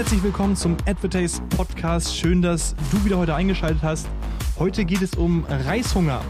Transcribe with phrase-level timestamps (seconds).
[0.00, 2.16] herzlich willkommen zum Advertise Podcast.
[2.16, 4.08] Schön, dass du wieder heute eingeschaltet hast.
[4.58, 6.22] Heute geht es um Reishunger.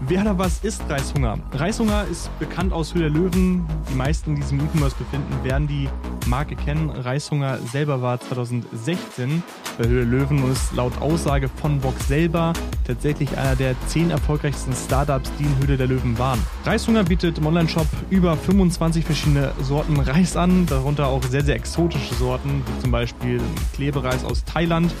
[0.00, 1.38] Wer oder was ist Reishunger?
[1.52, 3.64] Reishunger ist bekannt aus Höhle der Löwen.
[3.90, 5.88] Die meisten, die sich im E-Commerce befinden, werden die
[6.26, 6.90] Marke kennen.
[6.90, 9.42] Reishunger selber war 2016
[9.78, 12.52] bei Höhle der Löwen und ist laut Aussage von Box selber
[12.86, 16.40] tatsächlich einer der zehn erfolgreichsten Startups, die in Höhle der Löwen waren.
[16.64, 22.14] Reishunger bietet im Online-Shop über 25 verschiedene Sorten Reis an, darunter auch sehr, sehr exotische
[22.14, 23.40] Sorten, wie zum Beispiel
[23.74, 24.92] Klebereis aus Thailand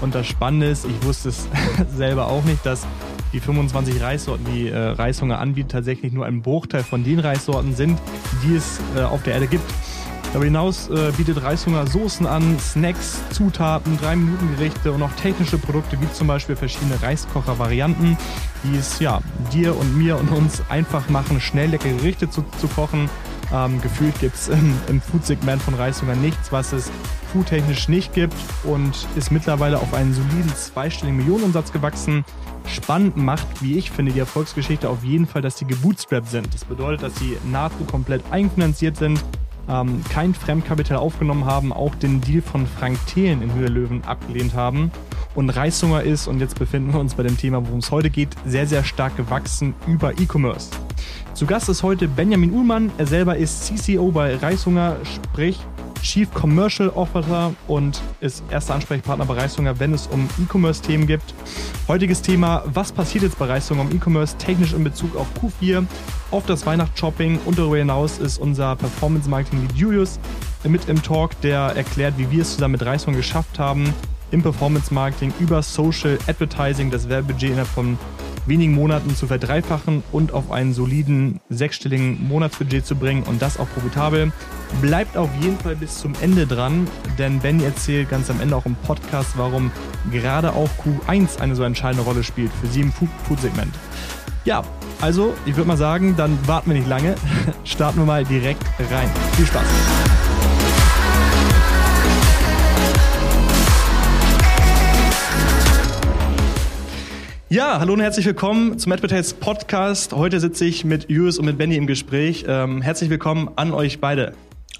[0.00, 1.48] und das Spannende ist, ich wusste es
[1.96, 2.86] selber auch nicht, dass
[3.32, 7.98] die 25 Reissorten, die äh, Reishunger anbietet, tatsächlich nur ein Bruchteil von den Reissorten sind,
[8.44, 9.64] die es äh, auf der Erde gibt.
[10.32, 16.12] Darüber hinaus äh, bietet Reishunger Soßen an, Snacks, Zutaten, 3-Minuten-Gerichte und auch technische Produkte wie
[16.12, 18.16] zum Beispiel verschiedene Reiskocher-Varianten,
[18.62, 19.20] die es ja
[19.52, 23.10] dir und mir und uns einfach machen, schnell leckere Gerichte zu, zu kochen.
[23.52, 26.90] Ähm, gefühlt gibt es im, im Food-Segment von Reishunger nichts, was es
[27.32, 28.34] foodtechnisch nicht gibt
[28.64, 32.24] und ist mittlerweile auf einen soliden zweistelligen Millionenumsatz gewachsen.
[32.66, 36.52] Spannend macht, wie ich finde, die Erfolgsgeschichte auf jeden Fall, dass sie gebootstrapped sind.
[36.54, 39.22] Das bedeutet, dass sie nahezu komplett eigenfinanziert sind,
[39.68, 44.54] ähm, kein Fremdkapital aufgenommen haben, auch den Deal von Frank Thelen in Höhe Löwen abgelehnt
[44.54, 44.90] haben
[45.34, 48.30] und Reißhunger ist, und jetzt befinden wir uns bei dem Thema, worum es heute geht,
[48.44, 50.70] sehr, sehr stark gewachsen über E-Commerce.
[51.34, 52.90] Zu Gast ist heute Benjamin Uhlmann.
[52.98, 55.58] Er selber ist CCO bei Reißhunger, sprich
[56.02, 61.34] Chief Commercial Officer und ist erster Ansprechpartner bei Reishunger, wenn es um E-Commerce-Themen gibt.
[61.88, 65.84] Heutiges Thema, was passiert jetzt bei Reishunger um E-Commerce technisch in Bezug auf Q4,
[66.30, 70.18] auf das Weihnachtsshopping und darüber hinaus ist unser Performance-Marketing-Lead Julius
[70.64, 73.94] mit im Talk, der erklärt, wie wir es zusammen mit Reishunger geschafft haben,
[74.30, 77.98] im Performance-Marketing über Social Advertising das Werbebudget innerhalb von
[78.46, 83.68] wenigen Monaten zu verdreifachen und auf einen soliden sechsstelligen Monatsbudget zu bringen und das auch
[83.74, 84.32] profitabel.
[84.80, 86.88] Bleibt auf jeden Fall bis zum Ende dran,
[87.18, 89.70] denn Benny erzählt ganz am Ende auch im Podcast, warum
[90.10, 93.74] gerade auch Q1 eine so entscheidende Rolle spielt für sie im Food-Segment.
[94.44, 94.62] Ja,
[95.00, 97.14] also ich würde mal sagen, dann warten wir nicht lange,
[97.64, 99.10] starten wir mal direkt rein.
[99.36, 100.29] Viel Spaß!
[107.52, 110.12] Ja, hallo und herzlich willkommen zum Advertise Podcast.
[110.12, 112.44] Heute sitze ich mit Julius und mit Benny im Gespräch.
[112.46, 114.34] Ähm, herzlich willkommen an euch beide.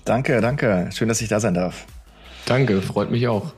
[0.05, 0.89] Danke, danke.
[0.93, 1.85] Schön, dass ich da sein darf.
[2.47, 3.53] Danke, freut mich auch.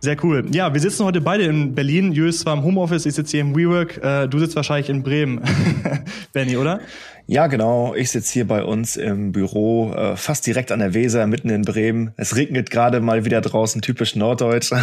[0.00, 0.46] Sehr cool.
[0.52, 2.12] Ja, wir sitzen heute beide in Berlin.
[2.12, 4.02] Julius war im Homeoffice, ich sitze hier im WeWork.
[4.02, 5.42] Äh, du sitzt wahrscheinlich in Bremen,
[6.32, 6.80] Benny, oder?
[7.26, 7.94] Ja, genau.
[7.94, 11.60] Ich sitze hier bei uns im Büro, äh, fast direkt an der Weser, mitten in
[11.60, 12.14] Bremen.
[12.16, 14.72] Es regnet gerade mal wieder draußen, typisch norddeutsch.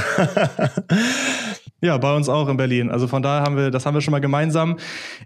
[1.80, 2.90] Ja, bei uns auch in Berlin.
[2.90, 4.78] Also von daher haben wir, das haben wir schon mal gemeinsam.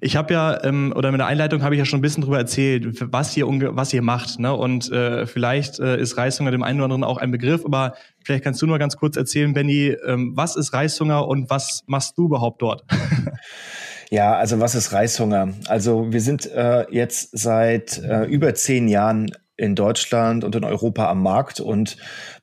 [0.01, 2.38] Ich habe ja, ähm, oder mit der Einleitung habe ich ja schon ein bisschen drüber
[2.38, 4.38] erzählt, was ihr, was ihr macht.
[4.38, 4.53] Ne?
[4.53, 8.44] Und äh, vielleicht äh, ist Reishunger dem einen oder anderen auch ein Begriff, aber vielleicht
[8.44, 12.25] kannst du nur ganz kurz erzählen, Benny, ähm, was ist Reishunger und was machst du
[12.25, 12.83] überhaupt dort?
[14.13, 15.53] Ja, also was ist Reishunger?
[15.69, 21.09] Also wir sind äh, jetzt seit äh, über zehn Jahren in Deutschland und in Europa
[21.09, 21.95] am Markt und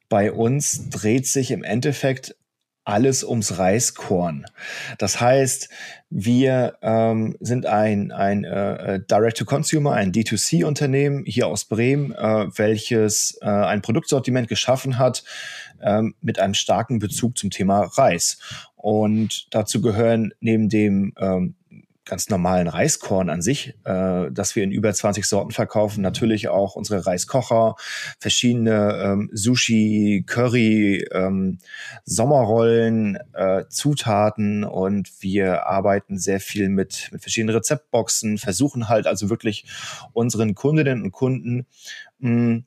[0.08, 2.34] bei uns dreht sich im Endeffekt
[2.88, 4.46] alles ums Reiskorn.
[4.96, 5.68] Das heißt,
[6.08, 13.38] wir ähm, sind ein, ein äh, äh Direct-to-Consumer, ein D2C-Unternehmen hier aus Bremen, äh, welches
[13.42, 15.22] äh, ein Produktsortiment geschaffen hat
[15.80, 18.38] äh, mit einem starken Bezug zum Thema Reis.
[18.74, 21.56] Und dazu gehören neben dem ähm,
[22.08, 26.00] ganz normalen Reiskorn an sich, äh, das wir in über 20 Sorten verkaufen.
[26.02, 27.76] Natürlich auch unsere Reiskocher,
[28.18, 31.58] verschiedene ähm, Sushi, Curry, ähm,
[32.04, 39.30] Sommerrollen, äh, Zutaten und wir arbeiten sehr viel mit, mit verschiedenen Rezeptboxen, versuchen halt also
[39.30, 39.66] wirklich
[40.12, 41.66] unseren Kundinnen und Kunden
[42.18, 42.64] mh, hm,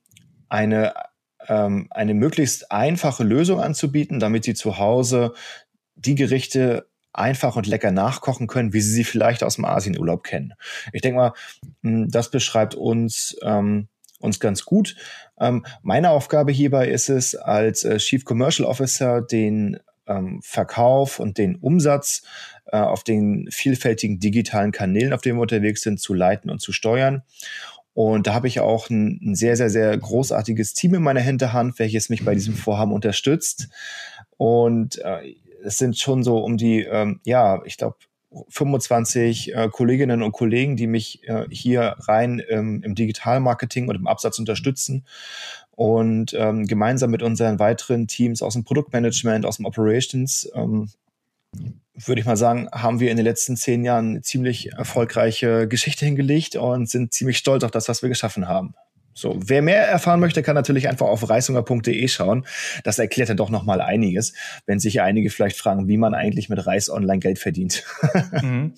[0.49, 0.93] eine
[1.47, 5.33] ähm, eine möglichst einfache Lösung anzubieten, damit sie zu Hause
[5.95, 10.53] die Gerichte einfach und lecker nachkochen können, wie sie sie vielleicht aus dem Asienurlaub kennen.
[10.93, 11.33] Ich denke mal,
[11.83, 13.87] hm, das beschreibt uns ähm,
[14.21, 14.95] uns ganz gut.
[15.39, 21.37] Ähm, meine Aufgabe hierbei ist es, als äh, Chief Commercial Officer den ähm, Verkauf und
[21.37, 22.23] den Umsatz
[22.67, 26.71] äh, auf den vielfältigen digitalen Kanälen, auf denen wir unterwegs sind, zu leiten und zu
[26.71, 27.23] steuern.
[27.93, 31.77] Und da habe ich auch ein, ein, sehr, sehr, sehr großartiges Team in meiner Hinterhand,
[31.77, 33.67] welches mich bei diesem Vorhaben unterstützt.
[34.37, 37.97] Und äh, es sind schon so um die, ähm, ja, ich glaube,
[38.49, 44.07] 25 äh, Kolleginnen und Kollegen, die mich äh, hier rein ähm, im Digitalmarketing und im
[44.07, 45.05] Absatz unterstützen.
[45.71, 50.89] Und ähm, gemeinsam mit unseren weiteren Teams aus dem Produktmanagement, aus dem Operations, ähm,
[51.95, 56.05] würde ich mal sagen, haben wir in den letzten zehn Jahren eine ziemlich erfolgreiche Geschichte
[56.05, 58.73] hingelegt und sind ziemlich stolz auf das, was wir geschaffen haben.
[59.13, 62.45] So, wer mehr erfahren möchte, kann natürlich einfach auf reishunger.de schauen.
[62.83, 64.33] Das erklärt ja doch noch mal einiges,
[64.65, 67.83] wenn sich einige vielleicht fragen, wie man eigentlich mit Reis online Geld verdient.
[68.41, 68.73] Mhm.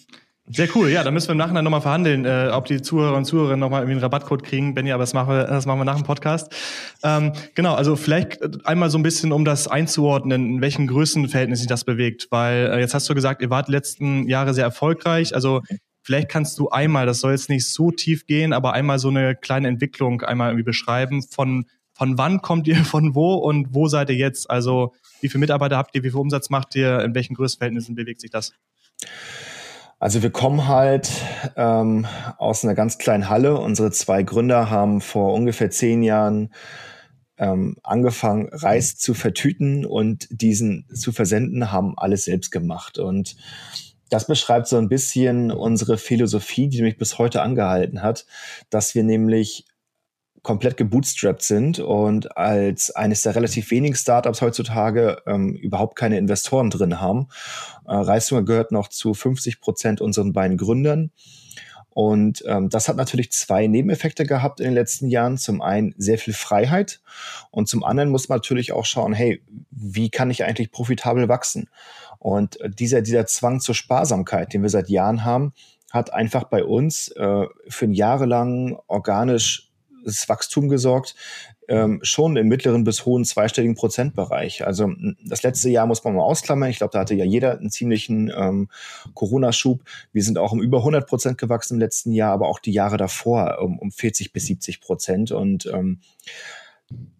[0.49, 3.23] Sehr cool, ja, da müssen wir im Nachhinein nochmal verhandeln, äh, ob die Zuhörer und
[3.23, 4.73] Zuhörerinnen nochmal irgendwie einen Rabattcode kriegen.
[4.73, 6.53] Benny, aber das machen wir, das machen wir nach dem Podcast.
[7.01, 11.69] Ähm, genau, also vielleicht einmal so ein bisschen, um das einzuordnen, in welchen Größenverhältnis sich
[11.69, 12.27] das bewegt.
[12.29, 15.33] Weil äh, jetzt hast du gesagt, ihr wart letzten Jahre sehr erfolgreich.
[15.33, 15.61] Also
[16.03, 19.35] vielleicht kannst du einmal, das soll jetzt nicht so tief gehen, aber einmal so eine
[19.35, 21.23] kleine Entwicklung einmal irgendwie beschreiben.
[21.23, 24.49] Von, von wann kommt ihr, von wo und wo seid ihr jetzt?
[24.49, 28.21] Also wie viele Mitarbeiter habt ihr, wie viel Umsatz macht ihr, in welchen Größenverhältnissen bewegt
[28.21, 28.53] sich das?
[29.99, 31.09] Also wir kommen halt
[31.55, 32.05] ähm,
[32.37, 33.57] aus einer ganz kleinen Halle.
[33.57, 36.49] Unsere zwei Gründer haben vor ungefähr zehn Jahren
[37.37, 42.99] ähm, angefangen, Reis zu vertüten und diesen zu versenden, haben alles selbst gemacht.
[42.99, 43.37] Und
[44.13, 48.27] das beschreibt so ein bisschen unsere Philosophie, die mich bis heute angehalten hat,
[48.69, 49.65] dass wir nämlich
[50.43, 56.69] komplett gebootstrapped sind und als eines der relativ wenigen Startups heutzutage ähm, überhaupt keine Investoren
[56.69, 57.29] drin haben.
[57.87, 61.11] Äh, Reishunger gehört noch zu 50 Prozent unseren beiden Gründern.
[61.89, 65.37] Und ähm, das hat natürlich zwei Nebeneffekte gehabt in den letzten Jahren.
[65.37, 67.01] Zum einen sehr viel Freiheit
[67.51, 71.69] und zum anderen muss man natürlich auch schauen, hey, wie kann ich eigentlich profitabel wachsen?
[72.23, 75.51] Und dieser, dieser Zwang zur Sparsamkeit, den wir seit Jahren haben,
[75.91, 79.69] hat einfach bei uns äh, für ein jahrelang organisch
[80.05, 81.15] Wachstum gesorgt,
[81.67, 84.65] ähm, schon im mittleren bis hohen zweistelligen Prozentbereich.
[84.65, 84.93] Also
[85.25, 86.69] das letzte Jahr muss man mal ausklammern.
[86.69, 88.69] Ich glaube, da hatte ja jeder einen ziemlichen ähm,
[89.13, 89.81] Corona-Schub.
[90.13, 92.95] Wir sind auch um über 100 Prozent gewachsen im letzten Jahr, aber auch die Jahre
[92.95, 95.31] davor um, um 40 bis 70 Prozent.
[95.31, 95.99] Und ähm,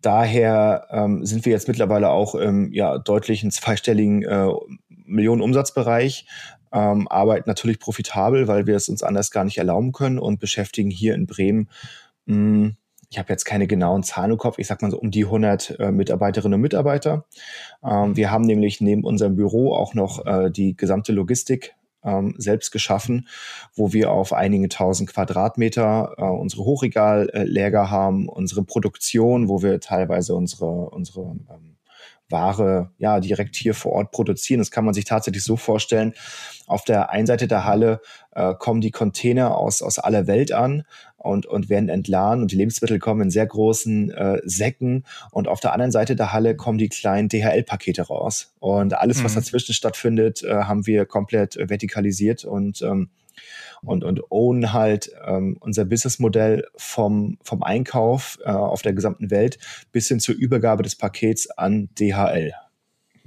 [0.01, 4.49] daher ähm, sind wir jetzt mittlerweile auch im ja, deutlichen zweistelligen äh,
[5.05, 6.25] Millionen Umsatzbereich.
[6.71, 10.89] Ähm, arbeiten natürlich profitabel, weil wir es uns anders gar nicht erlauben können und beschäftigen
[10.89, 11.69] hier in Bremen
[12.25, 12.77] hm,
[13.13, 15.79] ich habe jetzt keine genauen Zahlen im Kopf, ich sag mal so um die 100
[15.79, 17.25] äh, Mitarbeiterinnen und Mitarbeiter.
[17.83, 22.71] Ähm, wir haben nämlich neben unserem Büro auch noch äh, die gesamte Logistik ähm, selbst
[22.71, 23.27] geschaffen,
[23.75, 30.33] wo wir auf einigen tausend Quadratmeter äh, unsere Hochregalläger haben, unsere Produktion, wo wir teilweise
[30.33, 31.72] unsere, unsere ähm,
[32.29, 34.59] Ware ja direkt hier vor Ort produzieren.
[34.59, 36.13] Das kann man sich tatsächlich so vorstellen.
[36.67, 40.83] Auf der einen Seite der Halle äh, kommen die Container aus, aus aller Welt an
[41.17, 45.59] und, und werden entladen und die Lebensmittel kommen in sehr großen äh, Säcken und auf
[45.59, 48.53] der anderen Seite der Halle kommen die kleinen DHL-Pakete raus.
[48.59, 49.39] Und alles, was mhm.
[49.39, 53.09] dazwischen stattfindet, äh, haben wir komplett äh, vertikalisiert und ähm,
[53.85, 59.57] und, und own halt ähm, unser Businessmodell vom, vom Einkauf äh, auf der gesamten Welt
[59.91, 62.53] bis hin zur Übergabe des Pakets an DHL.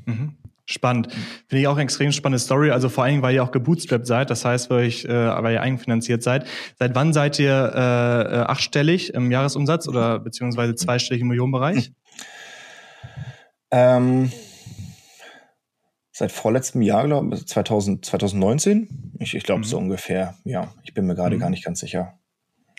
[0.05, 0.35] Mhm.
[0.69, 1.13] Spannend.
[1.47, 2.73] Finde ich auch eine extrem spannende Story.
[2.73, 5.63] Also vor allem, weil ihr auch gebootstrapped seid, das heißt, weil, ich, äh, weil ihr
[5.63, 6.45] eigenfinanziert seid.
[6.77, 11.93] Seit wann seid ihr äh, achtstellig im Jahresumsatz oder beziehungsweise zweistellig im Millionenbereich?
[13.71, 14.33] Ähm,
[16.17, 19.13] seit vorletztem Jahr, glaube ich, 2019.
[19.19, 19.65] Ich, ich glaube mhm.
[19.65, 20.35] so ungefähr.
[20.45, 21.41] Ja, ich bin mir gerade mhm.
[21.41, 22.15] gar nicht ganz sicher.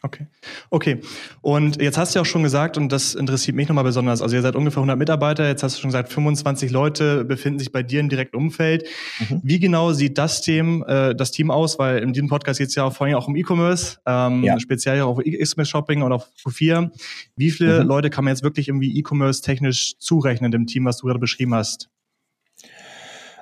[0.01, 0.25] Okay.
[0.72, 1.01] Okay.
[1.42, 4.36] Und jetzt hast du ja auch schon gesagt, und das interessiert mich nochmal besonders, also
[4.36, 7.84] ihr seid ungefähr 100 Mitarbeiter, jetzt hast du schon gesagt, 25 Leute befinden sich bei
[7.84, 8.88] dir im direkten Umfeld.
[9.19, 9.42] Mhm.
[9.44, 11.78] Wie genau sieht das Team, äh, das Team aus?
[11.78, 14.60] Weil in diesem Podcast geht es ja vor allem auch um E-Commerce, ähm, ja.
[14.60, 16.89] speziell auch auf E-Commerce-Shopping und auf Q4.
[17.36, 17.88] Wie viele mhm.
[17.88, 21.53] Leute kann man jetzt wirklich irgendwie E-Commerce technisch zurechnen dem Team, was du gerade beschrieben
[21.53, 21.89] hast?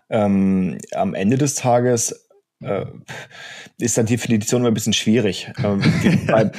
[0.10, 2.25] Ähm, am Ende des Tages
[2.66, 2.86] äh,
[3.78, 5.52] ist dann die Definition immer ein bisschen schwierig.
[5.64, 5.82] Ähm,
[6.28, 6.52] bei,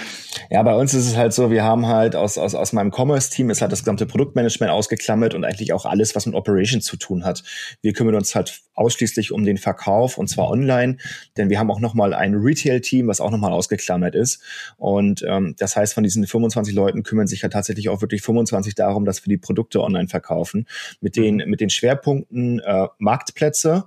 [0.50, 3.50] ja, bei uns ist es halt so, wir haben halt aus, aus, aus meinem Commerce-Team
[3.50, 7.24] ist halt das gesamte Produktmanagement ausgeklammert und eigentlich auch alles, was mit Operations zu tun
[7.24, 7.42] hat.
[7.82, 10.98] Wir kümmern uns halt ausschließlich um den Verkauf und zwar online,
[11.36, 14.42] denn wir haben auch nochmal ein Retail-Team, was auch nochmal ausgeklammert ist.
[14.76, 18.22] Und ähm, das heißt, von diesen 25 Leuten kümmern sich ja halt tatsächlich auch wirklich
[18.22, 20.66] 25 darum, dass wir die Produkte online verkaufen.
[21.00, 23.84] Mit den, mit den Schwerpunkten äh, Marktplätze,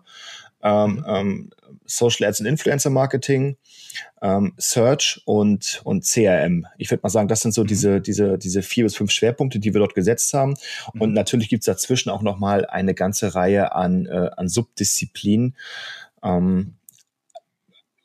[0.64, 1.04] ähm, mhm.
[1.08, 1.50] ähm,
[1.86, 3.58] Social Ads und Influencer Marketing,
[4.22, 6.66] ähm, Search und, und CRM.
[6.78, 7.68] Ich würde mal sagen, das sind so mhm.
[7.68, 10.56] diese, diese, diese vier bis fünf Schwerpunkte, die wir dort gesetzt haben.
[10.94, 11.02] Mhm.
[11.02, 15.56] Und natürlich gibt's dazwischen auch nochmal eine ganze Reihe an, äh, an Subdisziplinen.
[16.24, 16.76] Ähm,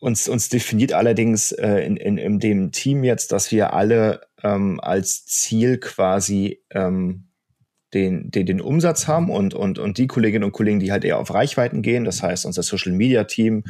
[0.00, 4.78] uns, uns definiert allerdings äh, in, in, in dem Team jetzt, dass wir alle ähm,
[4.80, 7.28] als Ziel quasi ähm,
[7.94, 11.18] den, den, den Umsatz haben und, und, und die Kolleginnen und Kollegen, die halt eher
[11.18, 12.04] auf Reichweiten gehen.
[12.04, 13.64] Das heißt, unser Social Media Team,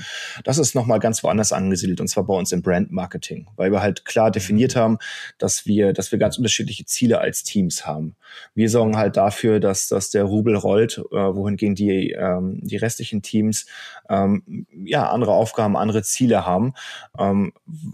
[0.45, 3.83] das ist nochmal ganz woanders angesiedelt und zwar bei uns im Brand Marketing, weil wir
[3.83, 4.99] halt klar definiert haben,
[5.39, 8.17] dass wir, dass wir ganz unterschiedliche Ziele als Teams haben.
[8.55, 13.23] Wir sorgen halt dafür, dass, dass der Rubel rollt, äh, wohingegen die, ähm, die restlichen
[13.23, 13.67] Teams
[14.09, 16.75] ähm, ja andere Aufgaben, andere Ziele haben.
[17.19, 17.53] Ähm,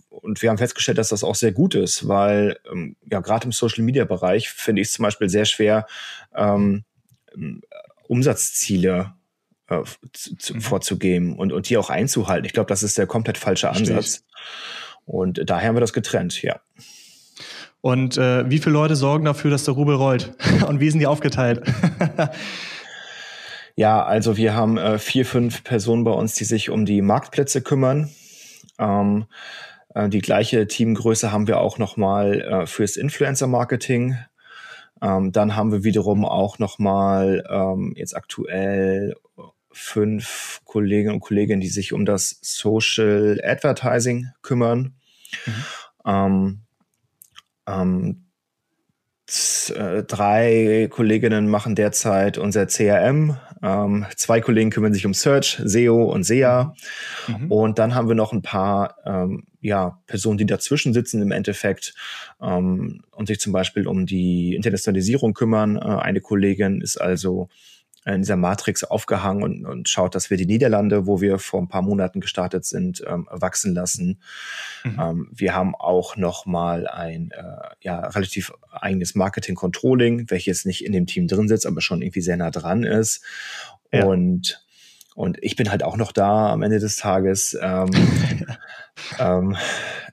[0.09, 3.53] und wir haben festgestellt, dass das auch sehr gut ist, weil ähm, ja gerade im
[3.53, 5.87] Social Media Bereich finde ich es zum Beispiel sehr schwer,
[6.35, 6.85] ähm,
[8.09, 9.15] Umsatzziele
[9.69, 9.83] äh,
[10.13, 10.61] zu, mhm.
[10.61, 12.45] vorzugeben und, und die auch einzuhalten.
[12.45, 14.25] Ich glaube, das ist der komplett falsche Ansatz.
[15.05, 16.61] Und daher haben wir das getrennt, ja.
[17.81, 20.35] Und äh, wie viele Leute sorgen dafür, dass der Rubel rollt?
[20.67, 21.63] Und wie sind die aufgeteilt?
[23.77, 27.63] ja, also wir haben äh, vier, fünf Personen bei uns, die sich um die Marktplätze
[27.63, 28.11] kümmern.
[28.79, 29.27] Ähm,
[29.95, 34.17] äh, die gleiche Teamgröße haben wir auch nochmal äh, fürs Influencer-Marketing.
[35.03, 39.15] Ähm, dann haben wir wiederum auch nochmal ähm, jetzt aktuell
[39.73, 44.95] fünf Kolleginnen und Kollegen, die sich um das Social Advertising kümmern.
[45.47, 45.65] Mhm.
[46.07, 46.61] Ähm,
[47.67, 48.27] ähm,
[49.71, 53.39] äh, drei Kolleginnen machen derzeit unser CRM.
[53.63, 56.75] Ähm, zwei Kollegen kümmern sich um Search, SEO und SEA.
[57.29, 57.53] Mhm.
[57.53, 61.95] Und dann haben wir noch ein paar ähm, ja, Personen, die dazwischen sitzen im Endeffekt
[62.41, 65.77] ähm, und sich zum Beispiel um die Internationalisierung kümmern.
[65.77, 67.49] Äh, eine Kollegin ist also
[68.07, 71.69] in dieser Matrix aufgehangen und, und schaut, dass wir die Niederlande, wo wir vor ein
[71.69, 74.21] paar Monaten gestartet sind, ähm, wachsen lassen.
[74.85, 75.01] Mhm.
[75.01, 77.43] Ähm, wir haben auch noch mal ein äh,
[77.81, 82.39] ja, relativ eigenes Marketing-Controlling, welches nicht in dem Team drin sitzt, aber schon irgendwie sehr
[82.39, 83.23] nah dran ist.
[83.93, 84.07] Ja.
[84.07, 84.65] Und
[85.15, 87.59] und ich bin halt auch noch da am Ende des Tages.
[87.61, 87.91] Ähm,
[89.19, 89.57] ähm,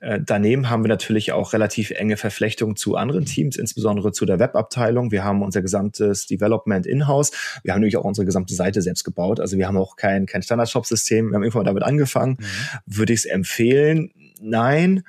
[0.00, 4.38] äh, daneben haben wir natürlich auch relativ enge Verflechtungen zu anderen Teams, insbesondere zu der
[4.38, 5.12] Webabteilung.
[5.12, 7.30] Wir haben unser gesamtes Development in-house.
[7.62, 9.40] Wir haben nämlich auch unsere gesamte Seite selbst gebaut.
[9.40, 11.30] Also wir haben auch kein, kein Standard-Shop-System.
[11.30, 12.36] Wir haben irgendwann damit angefangen.
[12.38, 12.44] Mhm.
[12.86, 14.10] Würde ich es empfehlen?
[14.40, 15.04] Nein.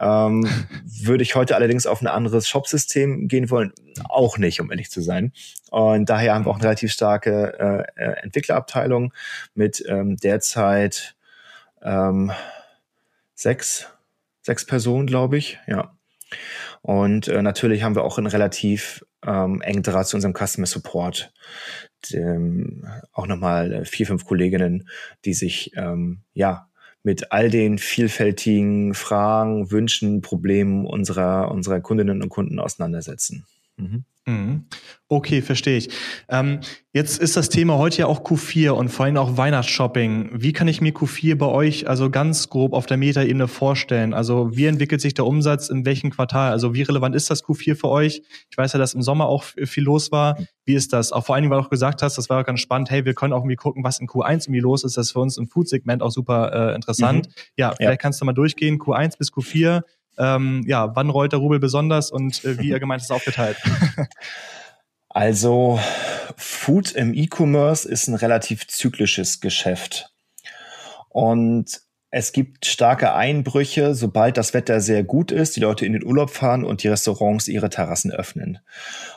[0.00, 0.48] Ähm,
[0.84, 3.72] würde ich heute allerdings auf ein anderes Shop-System gehen wollen?
[4.08, 5.32] Auch nicht, um ehrlich zu sein.
[5.70, 9.12] Und daher haben wir auch eine relativ starke äh, äh Entwicklerabteilung
[9.54, 11.14] mit ähm, derzeit
[11.82, 12.32] ähm,
[13.34, 13.88] sechs,
[14.42, 15.92] sechs Personen, glaube ich, ja.
[16.82, 21.32] Und äh, natürlich haben wir auch einen relativ ähm, engen Draht zu unserem Customer Support.
[22.12, 24.88] Dem, auch nochmal äh, vier, fünf Kolleginnen,
[25.24, 26.68] die sich ähm, ja
[27.04, 33.46] mit all den vielfältigen Fragen, Wünschen, Problemen unserer, unserer Kundinnen und Kunden auseinandersetzen.
[33.76, 34.04] Mhm.
[34.26, 34.64] Mhm.
[35.08, 35.90] Okay, verstehe ich.
[36.30, 36.60] Ähm,
[36.94, 40.30] jetzt ist das Thema heute ja auch Q4 und vor allem auch Weihnachtsshopping.
[40.32, 44.14] Wie kann ich mir Q4 bei euch also ganz grob auf der Metaebene vorstellen?
[44.14, 46.52] Also wie entwickelt sich der Umsatz in welchem Quartal?
[46.52, 48.22] Also wie relevant ist das Q4 für euch?
[48.48, 50.38] Ich weiß ja, dass im Sommer auch viel los war.
[50.64, 51.12] Wie ist das?
[51.12, 52.90] Auch vor allen Dingen, weil du auch gesagt hast, das war ganz spannend.
[52.90, 54.96] Hey, wir können auch irgendwie gucken, was in Q1 irgendwie los ist.
[54.96, 57.28] Das ist für uns im Food-Segment auch super äh, interessant.
[57.28, 57.32] Mhm.
[57.58, 57.96] Ja, vielleicht ja.
[57.96, 58.78] kannst du mal durchgehen.
[58.78, 59.82] Q1 bis Q4
[60.18, 63.56] ähm, ja, wann rollt der Rubel besonders und äh, wie ihr gemeint ist aufgeteilt?
[65.14, 65.78] Also
[66.36, 70.12] Food im E-Commerce ist ein relativ zyklisches Geschäft.
[71.08, 71.80] Und
[72.10, 76.30] es gibt starke Einbrüche, sobald das Wetter sehr gut ist, die Leute in den Urlaub
[76.30, 78.58] fahren und die Restaurants ihre Terrassen öffnen.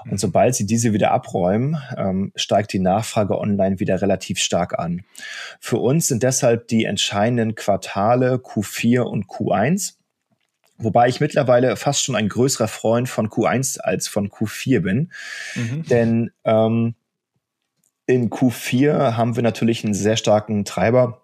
[0.06, 0.18] Und mhm.
[0.18, 5.04] sobald sie diese wieder abräumen, ähm, steigt die Nachfrage online wieder relativ stark an.
[5.60, 9.97] Für uns sind deshalb die entscheidenden Quartale Q4 und Q1.
[10.78, 15.12] Wobei ich mittlerweile fast schon ein größerer Freund von Q1 als von Q4 bin.
[15.56, 15.84] Mhm.
[15.84, 16.96] Denn ähm,
[18.06, 21.24] in Q4 haben wir natürlich einen sehr starken Treiber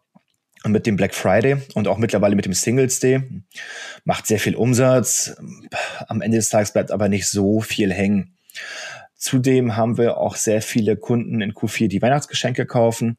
[0.65, 3.23] mit dem Black Friday und auch mittlerweile mit dem Singles Day.
[4.05, 5.35] Macht sehr viel Umsatz.
[6.07, 8.37] Am Ende des Tages bleibt aber nicht so viel hängen.
[9.15, 13.17] Zudem haben wir auch sehr viele Kunden in Q4, die Weihnachtsgeschenke kaufen.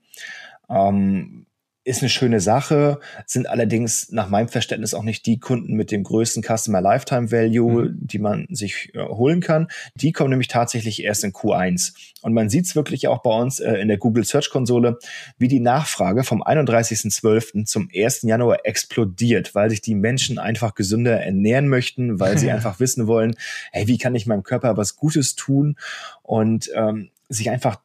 [0.69, 1.47] Ähm,
[1.85, 6.03] ist eine schöne Sache, sind allerdings nach meinem Verständnis auch nicht die Kunden mit dem
[6.03, 7.99] größten Customer Lifetime Value, mhm.
[8.01, 9.69] die man sich äh, holen kann.
[9.95, 11.93] Die kommen nämlich tatsächlich erst in Q1.
[12.23, 14.99] Und man sieht es wirklich auch bei uns äh, in der Google Search Konsole,
[15.37, 17.67] wie die Nachfrage vom 31.12.
[17.67, 18.23] zum 1.
[18.23, 23.37] Januar explodiert, weil sich die Menschen einfach gesünder ernähren möchten, weil sie einfach wissen wollen,
[23.73, 25.77] hey, wie kann ich meinem Körper was Gutes tun?
[26.23, 27.81] Und ähm, sich einfach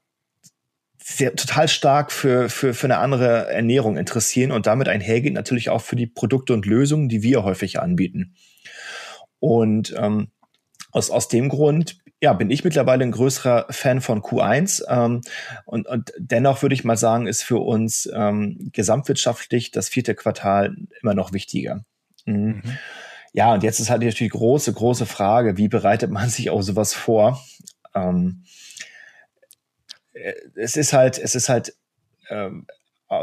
[1.10, 5.82] sehr, total stark für, für, für eine andere Ernährung interessieren und damit einhergeht natürlich auch
[5.82, 8.36] für die Produkte und Lösungen, die wir häufig anbieten.
[9.40, 10.30] Und ähm,
[10.92, 14.84] aus, aus dem Grund ja, bin ich mittlerweile ein größerer Fan von Q1.
[14.90, 15.22] Ähm,
[15.66, 20.76] und, und dennoch würde ich mal sagen, ist für uns ähm, gesamtwirtschaftlich das vierte Quartal
[21.02, 21.86] immer noch wichtiger.
[22.26, 22.62] Mhm.
[22.64, 22.78] Mhm.
[23.32, 26.62] Ja, und jetzt ist halt natürlich die große, große Frage, wie bereitet man sich auch
[26.62, 27.42] sowas vor?
[27.96, 28.89] Ähm, äh,
[30.56, 31.76] es ist halt, es ist halt
[32.30, 32.66] ähm,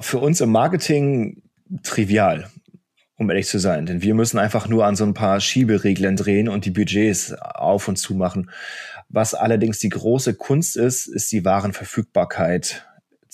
[0.01, 1.43] für uns im Marketing
[1.83, 2.51] trivial,
[3.17, 3.87] um ehrlich zu sein.
[3.87, 7.89] Denn wir müssen einfach nur an so ein paar Schieberegeln drehen und die Budgets auf
[7.89, 8.51] und zu machen.
[9.09, 12.87] Was allerdings die große Kunst ist, ist die Warenverfügbarkeit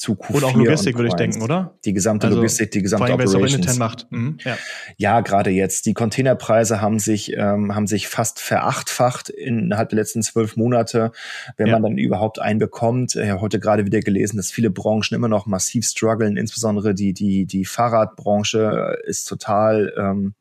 [0.03, 1.79] zu Q4 Und auch Logistik, würde ich denken, oder?
[1.85, 3.69] Die gesamte also, Logistik, die gesamte vor allem, Operations.
[3.69, 4.11] Auch macht.
[4.11, 4.59] Mhm, ja,
[4.97, 5.87] ja gerade jetzt.
[5.87, 11.13] Die Containerpreise haben sich, ähm, haben sich fast verachtfacht innerhalb der letzten zwölf Monate,
[11.57, 11.75] wenn ja.
[11.75, 13.15] man dann überhaupt einen bekommt.
[13.15, 17.13] Ich habe heute gerade wieder gelesen, dass viele Branchen immer noch massiv strugglen, insbesondere die,
[17.13, 20.35] die, die Fahrradbranche ist total, ähm,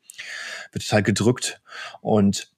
[0.72, 1.60] wird total gedrückt.
[2.00, 2.50] Und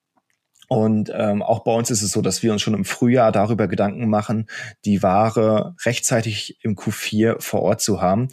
[0.68, 3.68] und ähm, auch bei uns ist es so, dass wir uns schon im Frühjahr darüber
[3.68, 4.46] Gedanken machen,
[4.84, 8.28] die Ware rechtzeitig im Q4 vor Ort zu haben.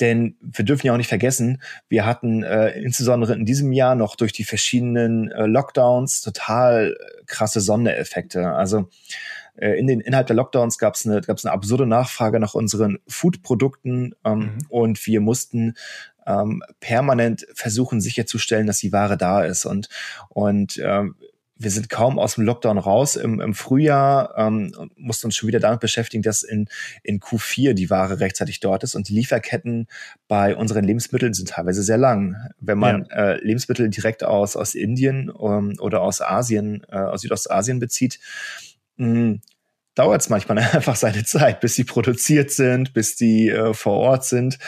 [0.00, 4.16] Denn wir dürfen ja auch nicht vergessen, wir hatten äh, insbesondere in diesem Jahr noch
[4.16, 8.52] durch die verschiedenen äh, Lockdowns total äh, krasse Sondereffekte.
[8.52, 8.88] Also
[9.56, 12.98] äh, in den innerhalb der Lockdowns gab es eine, gab's eine absurde Nachfrage nach unseren
[13.06, 14.58] Food-Produkten ähm, mhm.
[14.68, 15.74] und wir mussten
[16.26, 19.88] ähm, permanent versuchen sicherzustellen, dass die Ware da ist und
[20.28, 21.16] und ähm,
[21.58, 25.48] wir sind kaum aus dem Lockdown raus im, im Frühjahr ähm, und mussten uns schon
[25.48, 26.68] wieder damit beschäftigen, dass in,
[27.02, 29.88] in Q4 die Ware rechtzeitig dort ist und die Lieferketten
[30.28, 32.36] bei unseren Lebensmitteln sind teilweise sehr lang.
[32.60, 33.32] Wenn man ja.
[33.32, 38.20] äh, Lebensmittel direkt aus, aus Indien ähm, oder aus Asien, äh, aus Südostasien bezieht,
[39.98, 44.24] dauert es manchmal einfach seine Zeit, bis sie produziert sind, bis die äh, vor Ort
[44.24, 44.58] sind.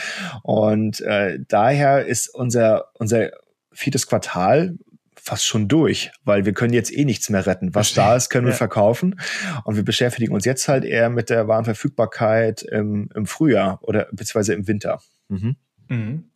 [0.42, 3.30] Und äh, daher ist unser, unser
[3.73, 4.76] viertes Quartal
[5.23, 7.75] fast schon durch, weil wir können jetzt eh nichts mehr retten.
[7.75, 8.05] Was Verstehe.
[8.05, 8.57] da ist, können wir ja.
[8.57, 9.21] verkaufen.
[9.65, 14.55] Und wir beschäftigen uns jetzt halt eher mit der Warenverfügbarkeit im, im Frühjahr oder beziehungsweise
[14.55, 15.00] im Winter.
[15.29, 15.57] Mhm.
[15.89, 16.31] Mhm.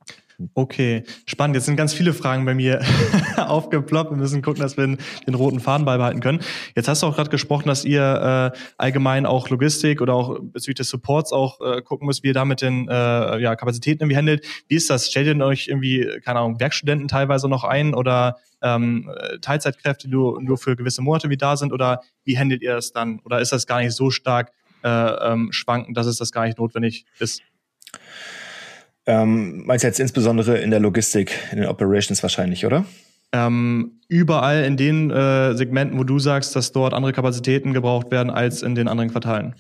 [0.55, 1.55] Okay, spannend.
[1.55, 2.81] Jetzt sind ganz viele Fragen bei mir
[3.37, 4.11] aufgeploppt.
[4.11, 6.41] Wir müssen gucken, dass wir den, roten Faden beibehalten können.
[6.75, 10.77] Jetzt hast du auch gerade gesprochen, dass ihr äh, allgemein auch Logistik oder auch bezüglich
[10.77, 14.17] des Supports auch äh, gucken müsst, wie ihr da mit den äh, ja, Kapazitäten irgendwie
[14.17, 14.47] handelt.
[14.69, 15.09] Wie ist das?
[15.09, 19.11] Stellt ihr euch irgendwie, keine Ahnung, Werkstudenten teilweise noch ein oder ähm,
[19.41, 21.73] Teilzeitkräfte, die nur, nur für gewisse Monate wie da sind?
[21.73, 23.21] Oder wie handelt ihr das dann?
[23.25, 24.51] Oder ist das gar nicht so stark
[24.83, 27.43] äh, ähm, schwankend, dass es das gar nicht notwendig ist?
[29.07, 32.85] Ähm, meinst du jetzt insbesondere in der Logistik, in den Operations wahrscheinlich, oder?
[33.33, 38.31] Ähm, überall in den äh, Segmenten, wo du sagst, dass dort andere Kapazitäten gebraucht werden
[38.31, 39.57] als in den anderen Quartalen.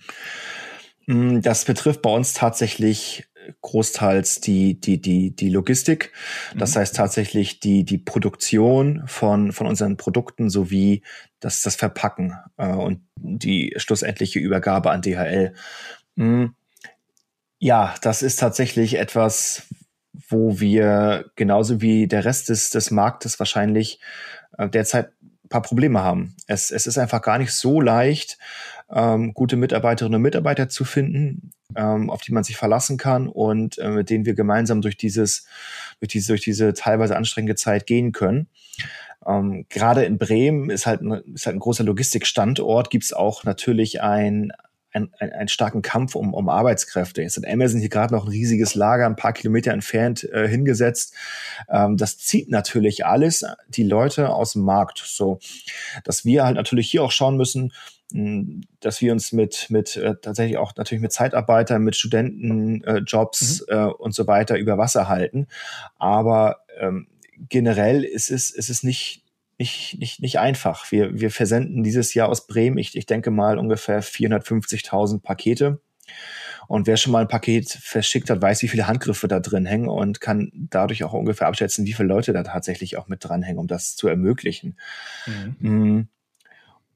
[1.06, 3.26] Mm, das betrifft bei uns tatsächlich
[3.60, 6.12] großteils die, die, die, die Logistik.
[6.56, 6.80] Das mhm.
[6.80, 11.02] heißt tatsächlich die, die Produktion von, von unseren Produkten sowie
[11.40, 15.54] das, das Verpacken äh, und die schlussendliche Übergabe an DHL.
[16.16, 16.54] Mhm.
[17.64, 19.62] Ja, das ist tatsächlich etwas,
[20.28, 24.00] wo wir genauso wie der Rest des, des Marktes wahrscheinlich
[24.58, 26.36] äh, derzeit ein paar Probleme haben.
[26.46, 28.36] Es, es ist einfach gar nicht so leicht,
[28.90, 33.78] ähm, gute Mitarbeiterinnen und Mitarbeiter zu finden, ähm, auf die man sich verlassen kann und
[33.78, 35.46] äh, mit denen wir gemeinsam durch dieses,
[36.00, 38.46] durch diese, durch diese teilweise anstrengende Zeit gehen können.
[39.26, 43.44] Ähm, Gerade in Bremen ist halt, ein, ist halt ein großer Logistikstandort, gibt es auch
[43.44, 44.52] natürlich ein,
[44.94, 47.20] ein, ein, einen starken Kampf um, um Arbeitskräfte.
[47.22, 51.14] Jetzt hat Amazon hier gerade noch ein riesiges Lager ein paar Kilometer entfernt äh, hingesetzt.
[51.68, 55.02] Ähm, das zieht natürlich alles die Leute aus dem Markt.
[55.04, 55.40] So,
[56.04, 57.72] dass wir halt natürlich hier auch schauen müssen,
[58.12, 63.74] hm, dass wir uns mit mit äh, tatsächlich auch natürlich mit Zeitarbeitern, mit Studentenjobs äh,
[63.74, 63.80] mhm.
[63.80, 65.48] äh, und so weiter über Wasser halten.
[65.98, 67.08] Aber ähm,
[67.48, 69.23] generell ist es ist es nicht
[69.58, 70.90] nicht, nicht, nicht einfach.
[70.90, 75.80] Wir, wir versenden dieses Jahr aus Bremen, ich, ich denke mal, ungefähr 450.000 Pakete.
[76.66, 79.88] Und wer schon mal ein Paket verschickt hat, weiß, wie viele Handgriffe da drin hängen
[79.88, 83.66] und kann dadurch auch ungefähr abschätzen, wie viele Leute da tatsächlich auch mit dranhängen, um
[83.66, 84.78] das zu ermöglichen.
[85.26, 85.70] Mhm.
[85.70, 86.08] Mm.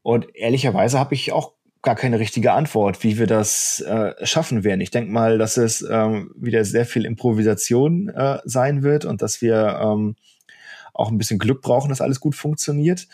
[0.03, 4.81] Und ehrlicherweise habe ich auch gar keine richtige Antwort, wie wir das äh, schaffen werden.
[4.81, 9.43] Ich denke mal, dass es ähm, wieder sehr viel Improvisation äh, sein wird und dass
[9.43, 10.17] wir ähm,
[10.99, 13.09] auch ein bisschen Glück brauchen, dass alles gut funktioniert.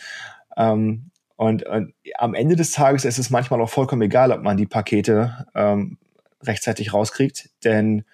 [0.56, 4.56] Ähm, und, und, am Ende des Tages ist es manchmal auch vollkommen egal, ob man
[4.56, 5.98] die Pakete ähm,
[6.42, 8.04] rechtzeitig rauskriegt, denn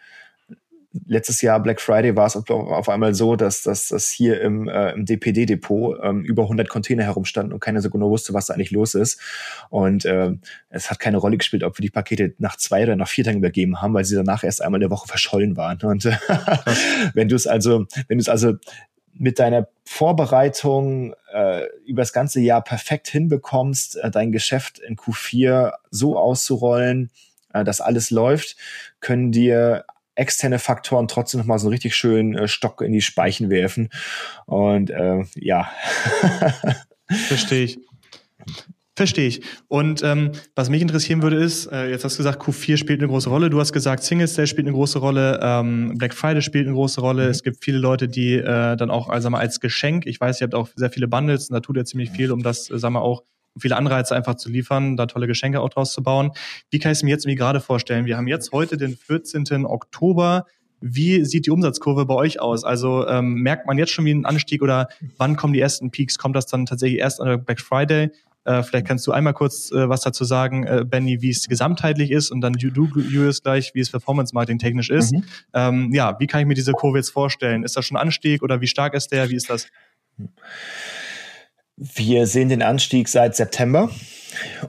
[1.07, 4.93] letztes Jahr Black Friday war es auf einmal so, dass, dass, dass hier im, äh,
[4.93, 8.73] im DPD-Depot ähm, über 100 Container herumstanden und keiner so genau wusste, was da eigentlich
[8.73, 9.21] los ist.
[9.69, 10.33] Und äh,
[10.69, 13.39] es hat keine Rolle gespielt, ob wir die Pakete nach zwei oder nach vier Tagen
[13.39, 15.81] übergeben haben, weil sie danach erst einmal in der Woche verschollen waren.
[15.83, 16.17] Und äh,
[17.15, 18.55] wenn du es also, wenn du es also
[19.15, 25.73] mit deiner Vorbereitung äh, über das ganze Jahr perfekt hinbekommst, äh, dein Geschäft in Q4
[25.91, 27.11] so auszurollen,
[27.53, 28.57] äh, dass alles läuft,
[29.01, 33.51] können dir externe Faktoren trotzdem nochmal so einen richtig schönen äh, Stock in die Speichen
[33.51, 33.91] werfen.
[34.47, 35.71] Und äh, ja.
[37.09, 37.79] Verstehe ich.
[39.01, 39.41] Verstehe ich.
[39.69, 43.09] Und ähm, was mich interessieren würde ist, äh, jetzt hast du gesagt, Q4 spielt eine
[43.09, 43.49] große Rolle.
[43.49, 47.01] Du hast gesagt, Singles Day spielt eine große Rolle, ähm, Black Friday spielt eine große
[47.01, 47.25] Rolle.
[47.25, 47.31] Mhm.
[47.31, 50.45] Es gibt viele Leute, die äh, dann auch, also mal als Geschenk, ich weiß, ihr
[50.45, 52.93] habt auch sehr viele Bundles und da tut ihr ziemlich viel, um das, äh, sagen
[52.93, 53.23] wir auch,
[53.59, 56.33] viele Anreize einfach zu liefern, da tolle Geschenke auch draus zu bauen.
[56.69, 58.05] Wie kann ich es mir jetzt wie gerade vorstellen?
[58.05, 59.65] Wir haben jetzt heute den 14.
[59.65, 60.45] Oktober.
[60.83, 62.65] Wie sieht die Umsatzkurve bei euch aus?
[62.65, 66.19] Also ähm, merkt man jetzt schon wie einen Anstieg oder wann kommen die ersten Peaks?
[66.19, 68.11] Kommt das dann tatsächlich erst an der Black Friday?
[68.45, 72.11] Äh, vielleicht kannst du einmal kurz äh, was dazu sagen, äh, Benny, wie es gesamtheitlich
[72.11, 75.13] ist und dann du, du Julius, gleich, wie es Performance-Marketing technisch ist.
[75.13, 75.25] Mhm.
[75.53, 77.65] Ähm, ja, wie kann ich mir diese Kurve jetzt vorstellen?
[77.65, 79.29] Ist das schon ein Anstieg oder wie stark ist der?
[79.29, 79.67] Wie ist das?
[81.77, 83.91] Wir sehen den Anstieg seit September.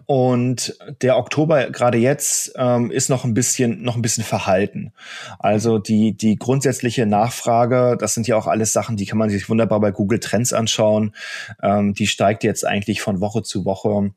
[0.06, 4.94] Und der Oktober gerade jetzt ähm, ist noch ein bisschen noch ein bisschen verhalten.
[5.40, 9.50] Also die die grundsätzliche Nachfrage, das sind ja auch alles Sachen, die kann man sich
[9.50, 11.16] wunderbar bei Google Trends anschauen.
[11.62, 14.12] Ähm, die steigt jetzt eigentlich von Woche zu Woche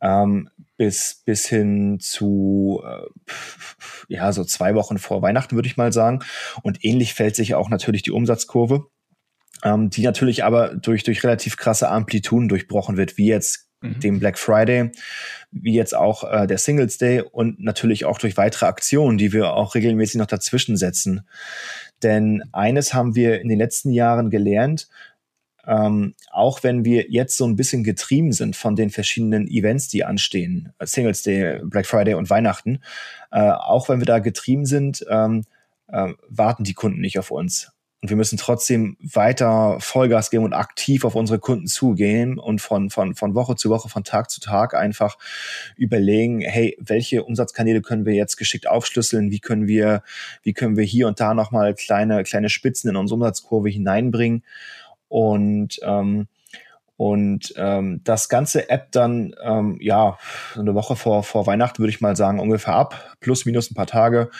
[0.00, 3.32] ähm, bis bis hin zu äh,
[4.08, 6.20] ja so zwei Wochen vor Weihnachten würde ich mal sagen.
[6.62, 8.86] Und ähnlich fällt sich auch natürlich die Umsatzkurve
[9.62, 14.00] ähm, die natürlich aber durch, durch relativ krasse Amplituden durchbrochen wird, wie jetzt mhm.
[14.00, 14.90] dem Black Friday,
[15.50, 19.52] wie jetzt auch äh, der Singles Day und natürlich auch durch weitere Aktionen, die wir
[19.52, 21.26] auch regelmäßig noch dazwischen setzen.
[22.02, 24.88] Denn eines haben wir in den letzten Jahren gelernt,
[25.66, 30.04] ähm, auch wenn wir jetzt so ein bisschen getrieben sind von den verschiedenen Events, die
[30.04, 32.80] anstehen, Singles Day, Black Friday und Weihnachten,
[33.30, 35.44] äh, auch wenn wir da getrieben sind, ähm,
[35.88, 37.72] äh, warten die Kunden nicht auf uns.
[38.02, 42.90] Und wir müssen trotzdem weiter Vollgas geben und aktiv auf unsere Kunden zugehen und von,
[42.90, 45.18] von, von Woche zu Woche, von Tag zu Tag einfach
[45.76, 49.30] überlegen, hey, welche Umsatzkanäle können wir jetzt geschickt aufschlüsseln?
[49.30, 50.02] Wie können wir,
[50.42, 54.42] wie können wir hier und da nochmal kleine, kleine Spitzen in unsere Umsatzkurve hineinbringen?
[55.06, 56.26] Und ähm,
[56.96, 60.18] und ähm, das ganze App dann, ähm, ja,
[60.56, 63.86] eine Woche vor, vor Weihnachten würde ich mal sagen, ungefähr ab, plus minus ein paar
[63.86, 64.30] Tage.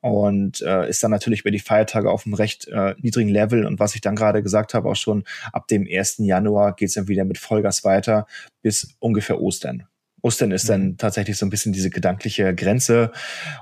[0.00, 3.66] Und äh, ist dann natürlich über die Feiertage auf einem recht äh, niedrigen Level.
[3.66, 6.18] Und was ich dann gerade gesagt habe, auch schon ab dem 1.
[6.18, 8.26] Januar geht's dann wieder mit Vollgas weiter
[8.62, 9.86] bis ungefähr Ostern.
[10.28, 10.96] Ostern ist dann mhm.
[10.98, 13.12] tatsächlich so ein bisschen diese gedankliche Grenze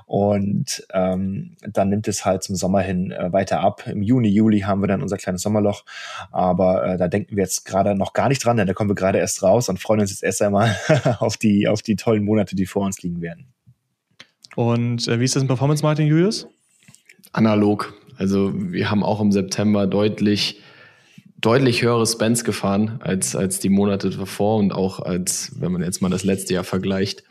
[0.05, 3.87] und ähm, dann nimmt es halt zum Sommer hin äh, weiter ab.
[3.87, 5.85] Im Juni, Juli haben wir dann unser kleines Sommerloch,
[6.31, 8.95] aber äh, da denken wir jetzt gerade noch gar nicht dran, denn da kommen wir
[8.95, 10.75] gerade erst raus und freuen uns jetzt erst einmal
[11.19, 13.47] auf die auf die tollen Monate, die vor uns liegen werden.
[14.55, 16.47] Und äh, wie ist das im Performance Marketing, Julius?
[17.31, 17.93] Analog.
[18.17, 20.61] Also wir haben auch im September deutlich
[21.39, 26.01] deutlich höhere Spends gefahren als, als die Monate davor und auch als, wenn man jetzt
[26.01, 27.23] mal das letzte Jahr vergleicht,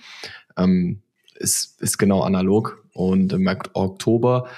[0.57, 1.03] ähm,
[1.35, 2.85] ist, ist genau analog.
[2.93, 4.49] Und im Oktober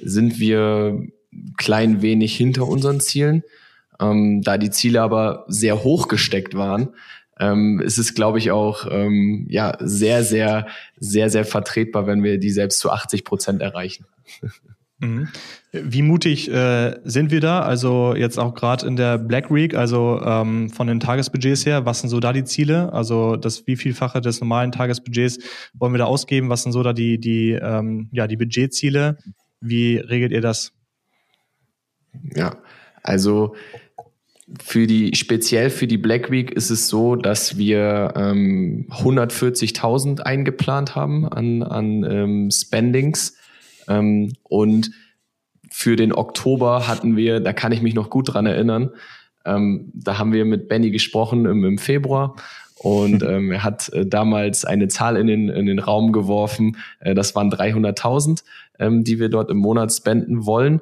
[0.00, 1.06] sind wir
[1.56, 3.42] klein wenig hinter unseren Zielen.
[4.00, 6.90] Ähm, da die Ziele aber sehr hoch gesteckt waren,
[7.38, 10.66] ähm, ist es, glaube ich, auch ähm, ja, sehr, sehr,
[10.98, 14.06] sehr, sehr vertretbar, wenn wir die selbst zu 80 Prozent erreichen.
[14.98, 15.28] Mhm.
[15.72, 17.60] Wie mutig äh, sind wir da?
[17.60, 22.00] Also jetzt auch gerade in der Black Week, also ähm, von den Tagesbudgets her, was
[22.00, 22.92] sind so da die Ziele?
[22.94, 25.38] Also das wie vielfache des normalen Tagesbudgets
[25.74, 26.48] wollen wir da ausgeben?
[26.48, 29.18] Was sind so da die die ähm, ja die Budgetziele?
[29.60, 30.72] Wie regelt ihr das?
[32.34, 32.56] Ja,
[33.02, 33.54] also
[34.62, 40.94] für die speziell für die Black Week ist es so, dass wir ähm, 140.000 eingeplant
[40.94, 43.36] haben an an ähm, Spendings
[43.88, 44.90] ähm, und
[45.70, 48.90] für den Oktober hatten wir, da kann ich mich noch gut dran erinnern,
[49.44, 52.36] ähm, da haben wir mit Benny gesprochen im, im Februar
[52.78, 57.14] und ähm, er hat äh, damals eine Zahl in den, in den Raum geworfen, äh,
[57.14, 58.42] das waren 300.000,
[58.78, 60.80] ähm, die wir dort im Monat spenden wollen.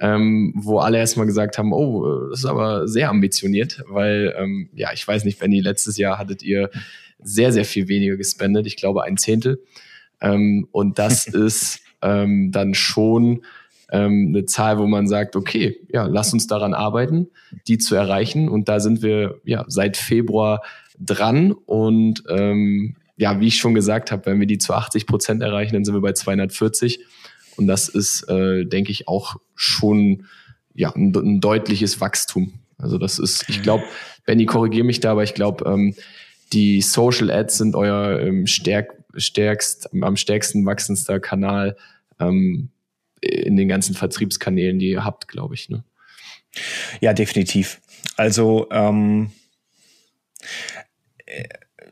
[0.00, 4.92] Ähm, wo alle erstmal gesagt haben, oh, das ist aber sehr ambitioniert, weil, ähm, ja,
[4.92, 6.68] ich weiß nicht, Benny, letztes Jahr hattet ihr
[7.22, 9.62] sehr, sehr viel weniger gespendet, ich glaube ein Zehntel.
[10.20, 13.42] Ähm, und das ist ähm, dann schon
[13.90, 17.28] ähm, eine Zahl, wo man sagt, okay, ja, lass uns daran arbeiten,
[17.66, 18.48] die zu erreichen.
[18.48, 20.62] Und da sind wir ja seit Februar
[20.98, 21.52] dran.
[21.52, 25.74] Und ähm, ja, wie ich schon gesagt habe, wenn wir die zu 80 Prozent erreichen,
[25.74, 27.00] dann sind wir bei 240.
[27.56, 30.26] Und das ist, äh, denke ich, auch schon
[30.74, 32.54] ja, ein, ein deutliches Wachstum.
[32.78, 33.84] Also das ist, ich glaube,
[34.26, 35.94] Benny, korrigiere mich da, aber ich glaube, ähm,
[36.52, 41.76] die Social Ads sind euer ähm, stärk, stärkst, am stärksten wachsendster Kanal
[42.20, 42.70] ähm,
[43.20, 45.68] in den ganzen Vertriebskanälen, die ihr habt, glaube ich.
[45.68, 45.84] Ne?
[47.00, 47.80] Ja, definitiv.
[48.16, 49.32] Also ähm,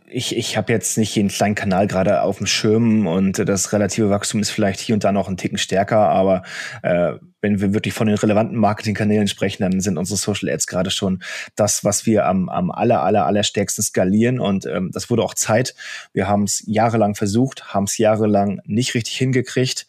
[0.07, 4.11] ich, ich habe jetzt nicht jeden kleinen Kanal gerade auf dem Schirm und das relative
[4.11, 6.43] Wachstum ist vielleicht hier und da noch ein Ticken stärker, aber
[6.83, 10.91] äh, wenn wir wirklich von den relevanten Marketingkanälen sprechen, dann sind unsere Social Ads gerade
[10.91, 11.23] schon
[11.57, 14.41] das, was wir am, am aller, aller, aller stärksten skalieren.
[14.41, 15.75] Und ähm, das wurde auch Zeit.
[16.13, 19.87] Wir haben es jahrelang versucht, haben es jahrelang nicht richtig hingekriegt.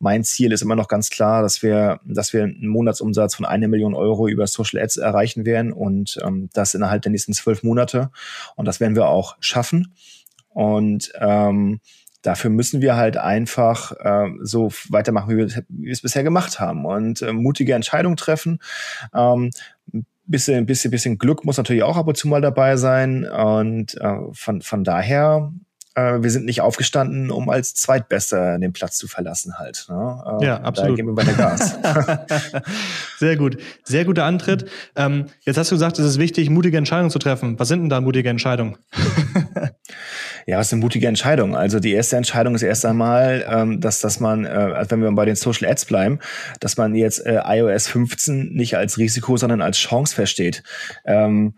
[0.00, 3.68] Mein Ziel ist immer noch ganz klar, dass wir, dass wir einen Monatsumsatz von einer
[3.68, 8.10] Million Euro über Social Ads erreichen werden und ähm, das innerhalb der nächsten zwölf Monate.
[8.56, 9.94] Und das werden wir auch schaffen.
[10.48, 11.80] Und ähm,
[12.28, 17.22] dafür müssen wir halt einfach äh, so weitermachen, wie wir, es bisher gemacht haben und
[17.22, 18.58] äh, mutige Entscheidungen treffen.
[19.14, 19.50] Ähm,
[20.26, 24.18] bisschen, bisschen, bisschen Glück muss natürlich auch ab und zu mal dabei sein und äh,
[24.32, 25.50] von, von daher
[25.94, 29.86] äh, wir sind nicht aufgestanden, um als Zweitbester den Platz zu verlassen halt.
[29.88, 30.38] Ne?
[30.40, 30.92] Äh, ja, absolut.
[30.92, 31.76] Da gehen wir weiter Gas.
[33.18, 33.58] Sehr gut.
[33.84, 34.66] Sehr guter Antritt.
[34.96, 37.58] Ähm, jetzt hast du gesagt, es ist wichtig, mutige Entscheidungen zu treffen.
[37.58, 38.76] Was sind denn da mutige Entscheidungen?
[40.46, 41.56] ja, was eine mutige Entscheidung?
[41.56, 45.10] Also die erste Entscheidung ist erst einmal, ähm, dass, dass man, äh, also wenn wir
[45.12, 46.20] bei den Social Ads bleiben,
[46.60, 50.62] dass man jetzt äh, iOS 15 nicht als Risiko, sondern als Chance versteht.
[51.04, 51.54] Ähm,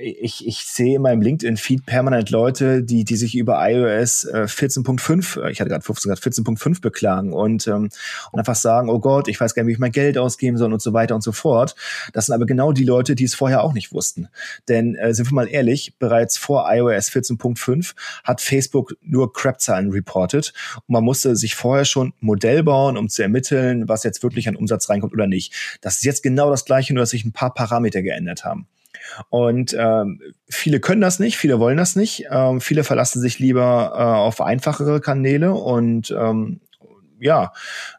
[0.00, 5.42] ich, ich sehe in meinem LinkedIn-Feed permanent Leute, die, die sich über iOS äh, 14.5,
[5.42, 7.90] äh, ich hatte gerade 15 14.5 beklagen und, ähm,
[8.32, 10.72] und einfach sagen, oh Gott, ich weiß gar nicht, wie ich mein Geld ausgeben soll
[10.72, 11.74] und so weiter und so fort.
[12.12, 14.28] Das sind aber genau die Leute, die es vorher auch nicht wussten.
[14.68, 20.52] Denn äh, sind wir mal ehrlich, bereits vor iOS 14.5 hat Facebook nur Crap-Zahlen reported
[20.76, 24.56] und man musste sich vorher schon Modell bauen, um zu ermitteln, was jetzt wirklich an
[24.56, 25.52] Umsatz reinkommt oder nicht.
[25.80, 28.66] Das ist jetzt genau das gleiche, nur dass sich ein paar Parameter geändert haben.
[29.28, 32.26] Und ähm, viele können das nicht, viele wollen das nicht.
[32.30, 36.60] Ähm, viele verlassen sich lieber äh, auf einfachere Kanäle und ähm,
[37.20, 37.52] ja,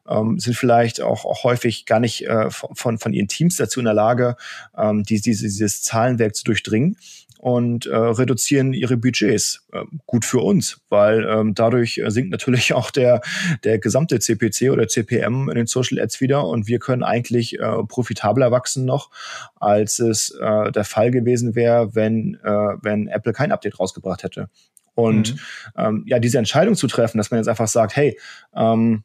[0.10, 3.86] ähm, sind vielleicht auch, auch häufig gar nicht äh, von, von ihren Teams dazu in
[3.86, 4.36] der Lage,
[4.76, 6.98] ähm, die, dieses, dieses Zahlenwerk zu durchdringen
[7.42, 9.66] und äh, reduzieren ihre Budgets.
[9.74, 13.22] Äh, gut für uns, weil ähm, dadurch äh, sinkt natürlich auch der,
[13.64, 17.84] der gesamte CPC oder CPM in den Social Ads wieder und wir können eigentlich äh,
[17.88, 19.10] profitabler wachsen noch,
[19.56, 22.50] als es äh, der Fall gewesen wäre, wenn, äh,
[22.84, 24.48] wenn Apple kein Update rausgebracht hätte.
[24.94, 25.40] Und mhm.
[25.78, 28.20] ähm, ja, diese Entscheidung zu treffen, dass man jetzt einfach sagt, hey,
[28.56, 29.04] ähm,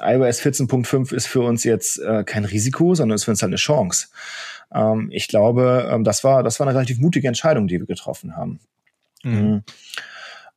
[0.00, 3.56] iOS 14.5 ist für uns jetzt äh, kein Risiko, sondern ist für uns halt eine
[3.56, 4.08] Chance.
[4.72, 8.36] Ähm, ich glaube, ähm, das war, das war eine relativ mutige Entscheidung, die wir getroffen
[8.36, 8.60] haben.
[9.22, 9.32] Mhm.
[9.32, 9.62] mhm.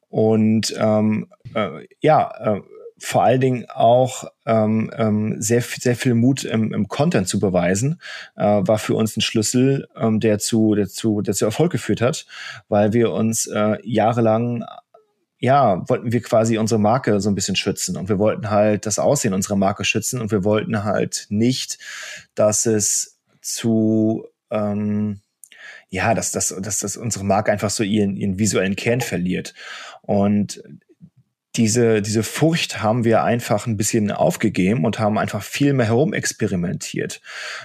[0.09, 2.61] Und ähm, äh, ja, äh,
[2.99, 7.99] vor allen Dingen auch ähm, ähm, sehr, sehr viel Mut im, im Content zu beweisen,
[8.35, 11.99] äh, war für uns ein Schlüssel, ähm, der, zu, der, zu, der zu Erfolg geführt
[11.99, 12.27] hat,
[12.69, 14.63] weil wir uns äh, jahrelang
[15.39, 18.97] ja, wollten wir quasi unsere Marke so ein bisschen schützen und wir wollten halt das
[18.97, 21.79] Aussehen unserer Marke schützen und wir wollten halt nicht,
[22.33, 25.21] dass es zu ähm,
[25.89, 29.53] ja, dass, dass, dass, dass unsere Marke einfach so ihren, ihren visuellen Kern verliert.
[30.01, 30.63] Und
[31.55, 37.21] diese, diese Furcht haben wir einfach ein bisschen aufgegeben und haben einfach viel mehr herumexperimentiert.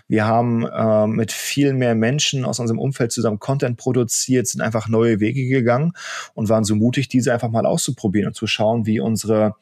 [0.08, 4.88] Wir haben äh, mit viel mehr Menschen aus unserem Umfeld zusammen Content produziert, sind einfach
[4.88, 5.92] neue Wege gegangen
[6.34, 9.54] und waren so mutig, diese einfach mal auszuprobieren und zu schauen, wie unsere,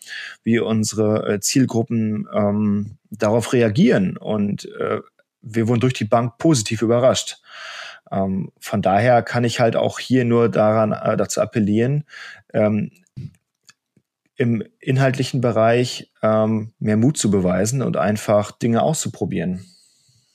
[0.42, 4.16] wie unsere äh, Zielgruppen ähm, darauf reagieren.
[4.16, 5.02] Und äh,
[5.46, 7.38] wir wurden durch die Bank positiv überrascht.
[8.10, 12.04] Ähm, von daher kann ich halt auch hier nur daran äh, dazu appellieren,
[12.52, 12.90] ähm,
[14.36, 19.64] im inhaltlichen Bereich ähm, mehr Mut zu beweisen und einfach Dinge auszuprobieren.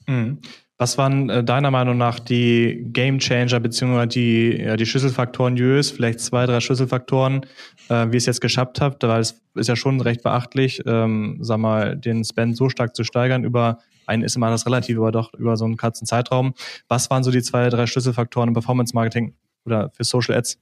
[0.07, 0.39] Mhm.
[0.81, 5.91] Was waren äh, deiner Meinung nach die Game Changer beziehungsweise die, ja, die Schlüsselfaktoren Jös,
[5.91, 7.45] vielleicht zwei, drei Schlüsselfaktoren,
[7.89, 11.59] äh, wie es jetzt geschafft habt, weil es ist ja schon recht beachtlich, ähm, sag
[11.59, 13.77] mal, den Spend so stark zu steigern über
[14.11, 16.53] ein ist immer das relativ, aber doch über so einen kurzen Zeitraum.
[16.87, 19.33] Was waren so die zwei, drei Schlüsselfaktoren im Performance Marketing
[19.65, 20.59] oder für Social Ads?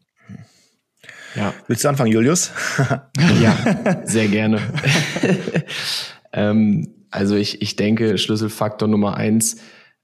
[1.35, 1.53] Ja.
[1.67, 2.51] Willst du anfangen, Julius?
[3.41, 4.61] ja, sehr gerne.
[6.33, 9.57] ähm, also ich, ich denke, Schlüsselfaktor Nummer eins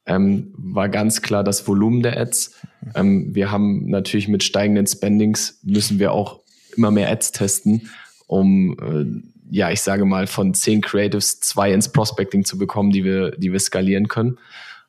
[0.08, 2.56] ähm, war ganz klar das Volumen der Ads.
[2.96, 6.42] Ähm, wir haben natürlich mit steigenden Spendings müssen wir auch
[6.76, 7.90] immer mehr Ads testen,
[8.28, 13.04] um äh, ja, ich sage mal, von zehn Creatives zwei ins Prospecting zu bekommen, die
[13.04, 14.38] wir, die wir skalieren können.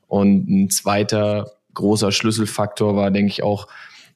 [0.06, 3.68] Und ein zweiter großer Schlüsselfaktor war, denke ich, auch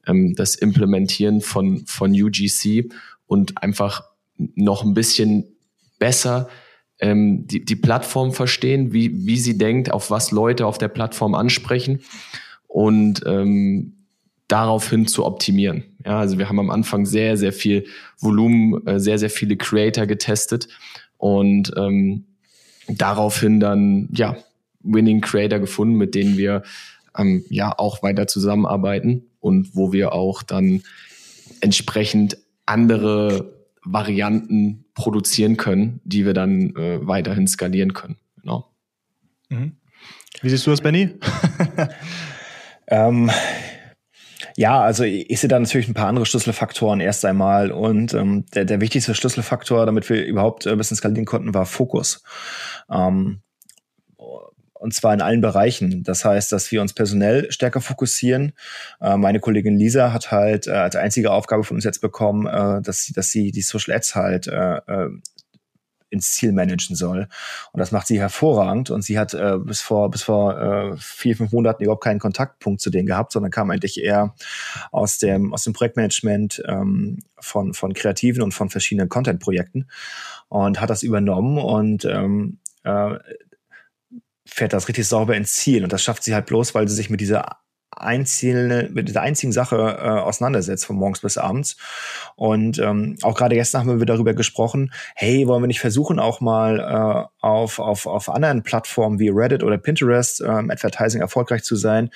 [0.07, 2.91] ähm, das Implementieren von, von UGC
[3.27, 4.05] und einfach
[4.37, 5.45] noch ein bisschen
[5.99, 6.49] besser
[7.01, 11.35] ähm, die, die Plattform verstehen, wie, wie sie denkt, auf was Leute auf der Plattform
[11.35, 12.01] ansprechen
[12.67, 14.00] und ähm,
[14.51, 15.85] daraufhin zu optimieren.
[16.05, 17.87] Ja, also wir haben am Anfang sehr, sehr viel
[18.19, 20.69] Volumen, äh, sehr, sehr viele Creator getestet
[21.19, 22.25] und ähm,
[22.89, 24.37] daraufhin dann ja
[24.83, 26.63] Winning Creator gefunden, mit denen wir
[27.17, 30.83] ähm, ja auch weiter zusammenarbeiten und wo wir auch dann
[31.61, 32.37] entsprechend
[32.67, 38.17] andere Varianten produzieren können, die wir dann äh, weiterhin skalieren können.
[38.41, 38.71] Genau.
[39.49, 39.77] Mhm.
[40.43, 41.11] Wie siehst du das, Benny?
[42.89, 43.31] ähm,
[44.57, 47.71] ja, also ich, sehe da natürlich ein paar andere Schlüsselfaktoren erst einmal.
[47.71, 51.67] Und ähm, der, der wichtigste Schlüsselfaktor, damit wir überhaupt äh, ein bisschen skalieren konnten, war
[51.67, 52.23] Fokus.
[52.91, 53.43] Ähm,
[54.81, 56.03] und zwar in allen Bereichen.
[56.05, 58.53] Das heißt, dass wir uns personell stärker fokussieren.
[59.01, 62.81] Äh, meine Kollegin Lisa hat halt äh, als einzige Aufgabe von uns jetzt bekommen, äh,
[62.83, 65.11] dass sie, dass sie die Social Ads halt äh, äh,
[66.11, 67.29] ins Ziel managen soll.
[67.73, 68.91] Und das macht sie hervorragend.
[68.91, 72.81] Und sie hat äh, bis vor bis vor äh, vier fünf Monaten überhaupt keinen Kontaktpunkt
[72.81, 74.35] zu denen gehabt, sondern kam eigentlich eher
[74.91, 79.87] aus dem aus dem Projektmanagement ähm, von von Kreativen und von verschiedenen Content-Projekten
[80.49, 83.17] und hat das übernommen und ähm, äh,
[84.47, 85.85] fährt das richtig sauber ins Ziel.
[85.85, 87.60] Und das schafft sie halt bloß, weil sie sich mit dieser
[88.01, 91.77] einzelne, mit dieser einzigen Sache äh, auseinandersetzt, von morgens bis abends.
[92.37, 96.41] Und ähm, auch gerade gestern haben wir darüber gesprochen, hey, wollen wir nicht versuchen, auch
[96.41, 101.77] mal äh, auf, auf, auf anderen Plattformen wie Reddit oder Pinterest ähm, Advertising erfolgreich zu
[101.77, 102.11] sein?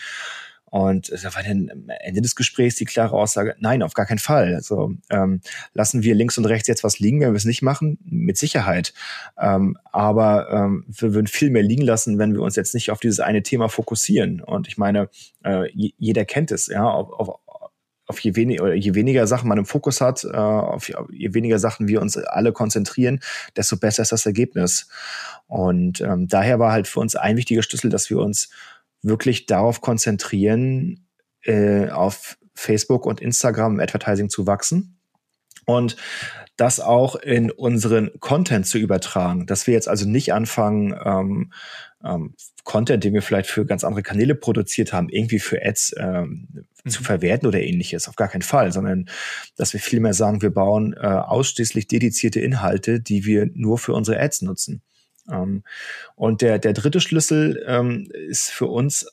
[0.74, 4.18] Und da war dann am Ende des Gesprächs die klare Aussage, nein, auf gar keinen
[4.18, 4.56] Fall.
[4.56, 5.40] Also ähm,
[5.72, 7.96] lassen wir links und rechts jetzt was liegen, wenn wir es nicht machen?
[8.02, 8.92] Mit Sicherheit.
[9.38, 12.98] Ähm, aber ähm, wir würden viel mehr liegen lassen, wenn wir uns jetzt nicht auf
[12.98, 14.40] dieses eine Thema fokussieren.
[14.40, 15.10] Und ich meine,
[15.44, 17.38] äh, jeder kennt es, ja, auf, auf,
[18.06, 21.60] auf je, wenig, oder je weniger Sachen man im Fokus hat, äh, auf je weniger
[21.60, 23.20] Sachen wir uns alle konzentrieren,
[23.56, 24.88] desto besser ist das Ergebnis.
[25.46, 28.50] Und ähm, daher war halt für uns ein wichtiger Schlüssel, dass wir uns
[29.04, 31.06] wirklich darauf konzentrieren,
[31.42, 34.98] äh, auf Facebook und Instagram im Advertising zu wachsen
[35.66, 35.96] und
[36.56, 41.52] das auch in unseren Content zu übertragen, dass wir jetzt also nicht anfangen, ähm,
[42.04, 46.48] ähm, Content, den wir vielleicht für ganz andere Kanäle produziert haben, irgendwie für Ads ähm,
[46.84, 46.90] mhm.
[46.90, 48.08] zu verwerten oder ähnliches.
[48.08, 49.06] Auf gar keinen Fall, sondern
[49.56, 54.20] dass wir vielmehr sagen, wir bauen äh, ausschließlich dedizierte Inhalte, die wir nur für unsere
[54.20, 54.82] Ads nutzen.
[55.30, 55.62] Ähm,
[56.14, 59.06] und der, der dritte Schlüssel ähm, ist für uns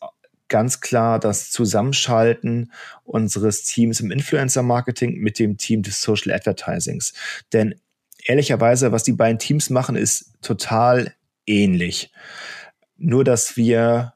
[0.48, 2.74] ganz klar das Zusammenschalten
[3.06, 7.14] unseres Teams im Influencer-Marketing mit dem Team des Social Advertisings.
[7.54, 7.76] Denn
[8.26, 11.14] ehrlicherweise, was die beiden Teams machen, ist total
[11.46, 12.12] ähnlich.
[12.98, 14.14] Nur, dass wir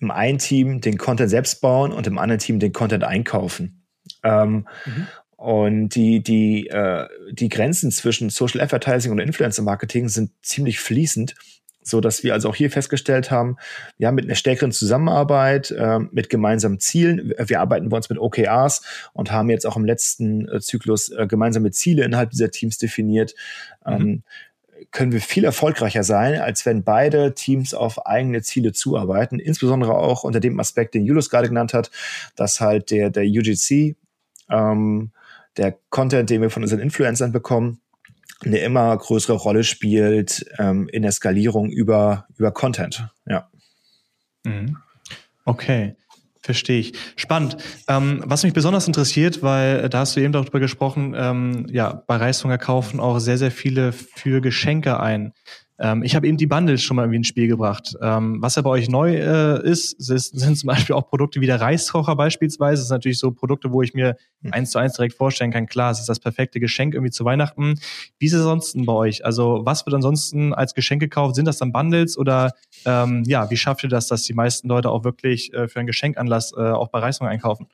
[0.00, 3.86] im einen Team den Content selbst bauen und im anderen Team den Content einkaufen.
[4.22, 5.06] Ähm, mhm.
[5.44, 11.34] Und die, die, äh, die Grenzen zwischen Social Advertising und Influencer Marketing sind ziemlich fließend,
[11.82, 13.58] so dass wir also auch hier festgestellt haben,
[13.98, 17.34] ja, mit einer stärkeren Zusammenarbeit, äh, mit gemeinsamen Zielen.
[17.38, 21.26] Wir arbeiten bei uns mit OKRs und haben jetzt auch im letzten äh, Zyklus äh,
[21.26, 23.34] gemeinsame Ziele innerhalb dieser Teams definiert.
[23.84, 23.92] Mhm.
[23.92, 24.22] Ähm,
[24.92, 29.38] können wir viel erfolgreicher sein, als wenn beide Teams auf eigene Ziele zuarbeiten.
[29.38, 31.90] Insbesondere auch unter dem Aspekt, den Julius gerade genannt hat,
[32.34, 33.94] dass halt der, der UGC
[34.48, 35.10] ähm,
[35.56, 37.80] der Content, den wir von unseren Influencern bekommen,
[38.44, 43.06] eine immer größere Rolle spielt ähm, in der Skalierung über, über Content.
[43.26, 43.48] Ja.
[44.44, 44.76] Mhm.
[45.44, 45.96] Okay.
[46.44, 46.92] Verstehe ich.
[47.16, 47.56] Spannend.
[47.88, 52.16] Ähm, was mich besonders interessiert, weil da hast du eben darüber gesprochen, ähm, ja, bei
[52.16, 55.32] Reishunger kaufen auch sehr, sehr viele für Geschenke ein.
[55.78, 57.96] Ähm, ich habe eben die Bundles schon mal irgendwie ins Spiel gebracht.
[58.00, 61.46] Ähm, was ja bei euch neu äh, ist, ist, sind zum Beispiel auch Produkte wie
[61.46, 62.80] der Reiskocher beispielsweise.
[62.82, 64.52] Das sind natürlich so Produkte, wo ich mir hm.
[64.52, 65.66] eins zu eins direkt vorstellen kann.
[65.66, 67.74] Klar, es ist das perfekte Geschenk irgendwie zu Weihnachten.
[68.18, 69.24] Wie ist es ansonsten bei euch?
[69.24, 71.34] Also was wird ansonsten als Geschenk gekauft?
[71.34, 72.52] Sind das dann Bundles oder
[72.84, 75.86] ähm, ja, wie schafft ihr das, dass die meisten Leute auch wirklich äh, für einen
[75.86, 77.66] Geschenkanlass äh, auch bei Reishunger einkaufen?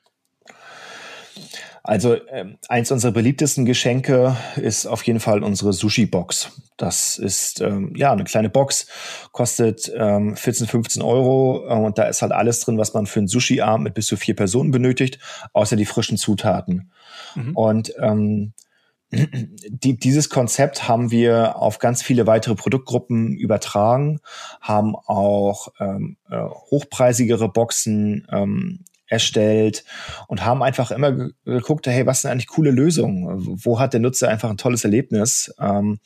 [1.83, 6.61] Also ähm, eins unserer beliebtesten Geschenke ist auf jeden Fall unsere Sushi-Box.
[6.77, 8.87] Das ist ähm, ja eine kleine Box,
[9.31, 13.19] kostet ähm, 14, 15 Euro äh, und da ist halt alles drin, was man für
[13.19, 15.19] einen Sushi-Abend mit bis zu vier Personen benötigt,
[15.53, 16.91] außer die frischen Zutaten.
[17.35, 17.55] Mhm.
[17.55, 18.53] Und ähm,
[19.11, 24.19] die, dieses Konzept haben wir auf ganz viele weitere Produktgruppen übertragen,
[24.61, 29.83] haben auch ähm, äh, hochpreisigere Boxen ähm, erstellt
[30.27, 31.11] und haben einfach immer
[31.45, 33.59] geguckt, hey, was sind eigentlich coole Lösungen?
[33.63, 35.53] Wo hat der Nutzer einfach ein tolles Erlebnis?
[35.59, 35.99] Ähm,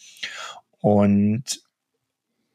[0.82, 1.62] und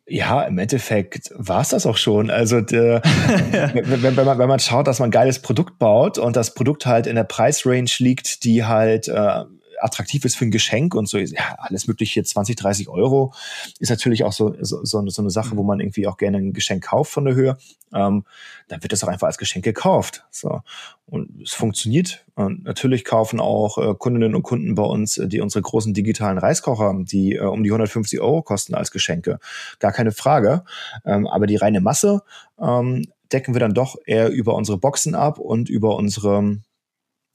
[0.07, 2.31] ja, im Endeffekt war es das auch schon.
[2.31, 3.01] Also der,
[3.53, 6.85] wenn, wenn, man, wenn man schaut, dass man ein geiles Produkt baut und das Produkt
[6.85, 9.45] halt in der Preisrange liegt, die halt äh,
[9.83, 13.33] attraktiv ist für ein Geschenk und so, ja, alles mögliche 20, 30 Euro
[13.79, 16.53] ist natürlich auch so, so, so, so eine Sache, wo man irgendwie auch gerne ein
[16.53, 17.57] Geschenk kauft von der Höhe.
[17.93, 18.25] Ähm,
[18.69, 20.25] dann wird das auch einfach als Geschenk gekauft.
[20.31, 20.61] So.
[21.07, 22.25] Und es funktioniert.
[22.35, 26.39] Und natürlich kaufen auch äh, Kundinnen und Kunden bei uns, äh, die unsere großen digitalen
[26.39, 29.41] Reiskocher haben, die äh, um die 150 Euro kosten als Geschenke.
[29.81, 30.65] Gar keine Frage.
[31.05, 32.23] Ähm, aber die reine Masse
[32.61, 36.59] ähm, decken wir dann doch eher über unsere Boxen ab und über unsere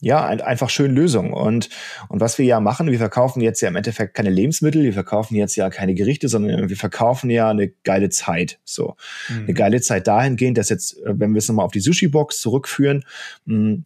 [0.01, 1.33] ja, ein, einfach schön Lösungen.
[1.33, 1.69] Und,
[2.09, 5.35] und was wir ja machen, wir verkaufen jetzt ja im Endeffekt keine Lebensmittel, wir verkaufen
[5.35, 8.59] jetzt ja keine Gerichte, sondern wir verkaufen ja eine geile Zeit.
[8.65, 8.95] So.
[9.29, 9.43] Mhm.
[9.43, 13.05] Eine geile Zeit dahingehend, dass jetzt, äh, wenn wir es nochmal auf die Sushi-Box zurückführen,
[13.45, 13.83] mh, hm,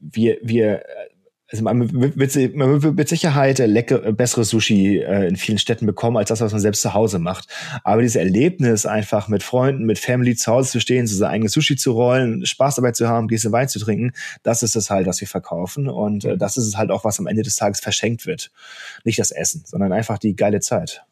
[0.00, 0.82] wir, wir
[1.50, 2.16] also man wird,
[2.54, 6.40] man wird mit Sicherheit lecker, äh, bessere Sushi äh, in vielen Städten bekommen, als das,
[6.40, 7.48] was man selbst zu Hause macht.
[7.82, 11.52] Aber dieses Erlebnis, einfach mit Freunden, mit Family zu Hause zu stehen, so sein eigenes
[11.52, 15.06] Sushi zu rollen, Spaß dabei zu haben, Gäste Wein zu trinken, das ist es halt,
[15.06, 15.88] was wir verkaufen.
[15.88, 18.52] Und äh, das ist es halt auch, was am Ende des Tages verschenkt wird.
[19.04, 21.02] Nicht das Essen, sondern einfach die geile Zeit.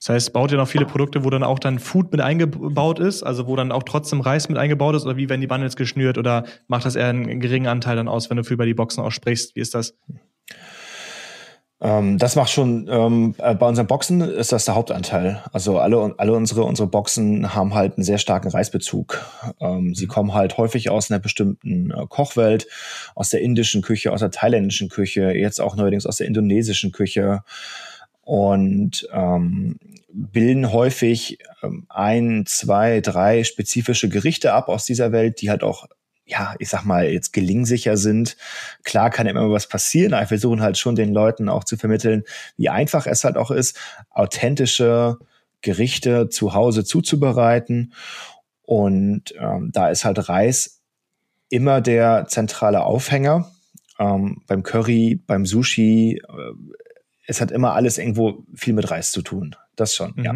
[0.00, 3.22] Das heißt, baut ihr noch viele Produkte, wo dann auch dann Food mit eingebaut ist,
[3.22, 6.16] also wo dann auch trotzdem Reis mit eingebaut ist, oder wie werden die Bundles geschnürt
[6.16, 9.04] oder macht das eher einen geringen Anteil dann aus, wenn du viel über die Boxen
[9.04, 9.54] auch sprichst?
[9.56, 9.94] Wie ist das?
[11.82, 15.42] Ähm, das macht schon, ähm, äh, bei unseren Boxen ist das der Hauptanteil.
[15.52, 19.22] Also alle, alle unsere, unsere Boxen haben halt einen sehr starken Reisbezug.
[19.60, 20.10] Ähm, sie mhm.
[20.10, 22.66] kommen halt häufig aus einer bestimmten äh, Kochwelt,
[23.14, 27.42] aus der indischen Küche, aus der thailändischen Küche, jetzt auch neuerdings aus der indonesischen Küche
[28.30, 29.78] und ähm,
[30.12, 35.86] bilden häufig ähm, ein, zwei, drei spezifische Gerichte ab aus dieser Welt, die halt auch
[36.30, 38.36] ja, ich sag mal, jetzt gelingsicher sind.
[38.84, 42.22] Klar kann immer was passieren, aber wir versuchen halt schon den Leuten auch zu vermitteln,
[42.56, 43.76] wie einfach es halt auch ist,
[44.10, 45.18] authentische
[45.60, 47.92] Gerichte zu Hause zuzubereiten.
[48.62, 50.80] Und ähm, da ist halt Reis
[51.48, 53.50] immer der zentrale Aufhänger.
[53.98, 56.76] Ähm, beim Curry, beim Sushi, äh,
[57.26, 59.56] es hat immer alles irgendwo viel mit Reis zu tun.
[59.76, 60.24] Das schon, mhm.
[60.24, 60.34] ja.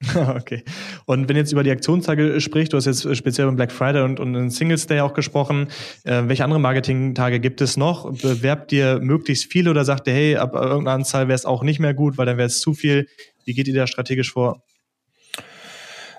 [0.36, 0.62] Okay.
[1.06, 4.20] Und wenn jetzt über die Aktionstage spricht, du hast jetzt speziell beim Black Friday und,
[4.20, 5.68] und den Singles Day auch gesprochen,
[6.04, 8.10] äh, welche anderen Marketing-Tage gibt es noch?
[8.10, 11.80] Bewerbt ihr möglichst viel oder sagt ihr, hey, ab irgendeiner Anzahl wäre es auch nicht
[11.80, 13.08] mehr gut, weil dann wäre es zu viel?
[13.44, 14.62] Wie geht ihr da strategisch vor?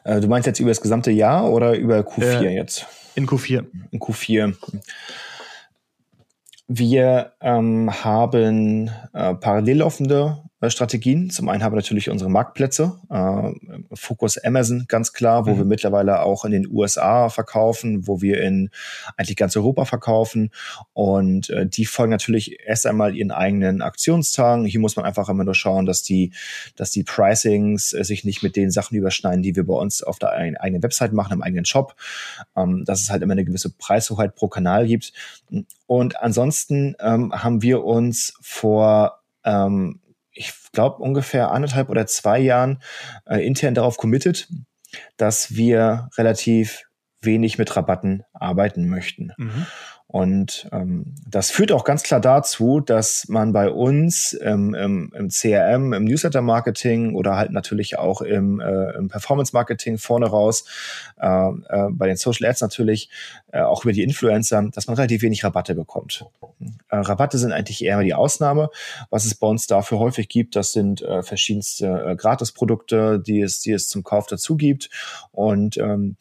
[0.04, 2.86] Äh, du meinst jetzt über das gesamte Jahr oder über Q4 äh, jetzt?
[3.16, 3.66] In Q4.
[3.92, 4.56] In Q4.
[6.70, 11.30] Wir ähm, haben äh, parallel laufende äh, Strategien.
[11.30, 13.52] Zum einen haben wir natürlich unsere Marktplätze, äh,
[13.94, 15.58] Focus Amazon ganz klar, wo mhm.
[15.60, 18.72] wir mittlerweile auch in den USA verkaufen, wo wir in
[19.18, 20.50] eigentlich ganz Europa verkaufen
[20.94, 24.66] und äh, die folgen natürlich erst einmal ihren eigenen Aktionstagen.
[24.66, 26.34] Hier muss man einfach immer nur schauen, dass die,
[26.76, 30.18] dass die Pricings äh, sich nicht mit den Sachen überschneiden, die wir bei uns auf
[30.18, 31.96] der eigenen Website machen, im eigenen Shop,
[32.56, 35.14] ähm, dass es halt immer eine gewisse Preishoheit pro Kanal gibt.
[35.86, 40.00] Und ansonsten ähm, haben wir uns vor ähm,
[40.38, 42.82] ich glaube, ungefähr anderthalb oder zwei Jahren
[43.26, 44.48] äh, intern darauf committed,
[45.18, 46.84] dass wir relativ
[47.22, 49.32] wenig mit Rabatten arbeiten möchten.
[49.38, 49.66] Mhm.
[50.10, 55.28] Und ähm, das führt auch ganz klar dazu, dass man bei uns ähm, im, im
[55.28, 60.64] CRM, im Newsletter-Marketing oder halt natürlich auch im, äh, im Performance-Marketing vorne raus,
[61.20, 63.10] äh, äh, bei den Social Ads natürlich,
[63.52, 66.26] äh, auch über die Influencer, dass man relativ wenig Rabatte bekommt.
[66.90, 68.70] Äh, Rabatte sind eigentlich eher die Ausnahme.
[69.10, 73.60] Was es bei uns dafür häufig gibt, das sind äh, verschiedenste äh, Gratisprodukte, die es,
[73.60, 74.90] die es zum Kauf dazu gibt.
[75.34, 76.16] Und ähm,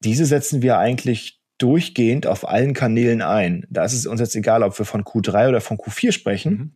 [0.00, 3.66] diese setzen wir eigentlich durchgehend auf allen Kanälen ein.
[3.70, 6.52] Da ist es uns jetzt egal, ob wir von Q3 oder von Q4 sprechen.
[6.52, 6.72] Mhm.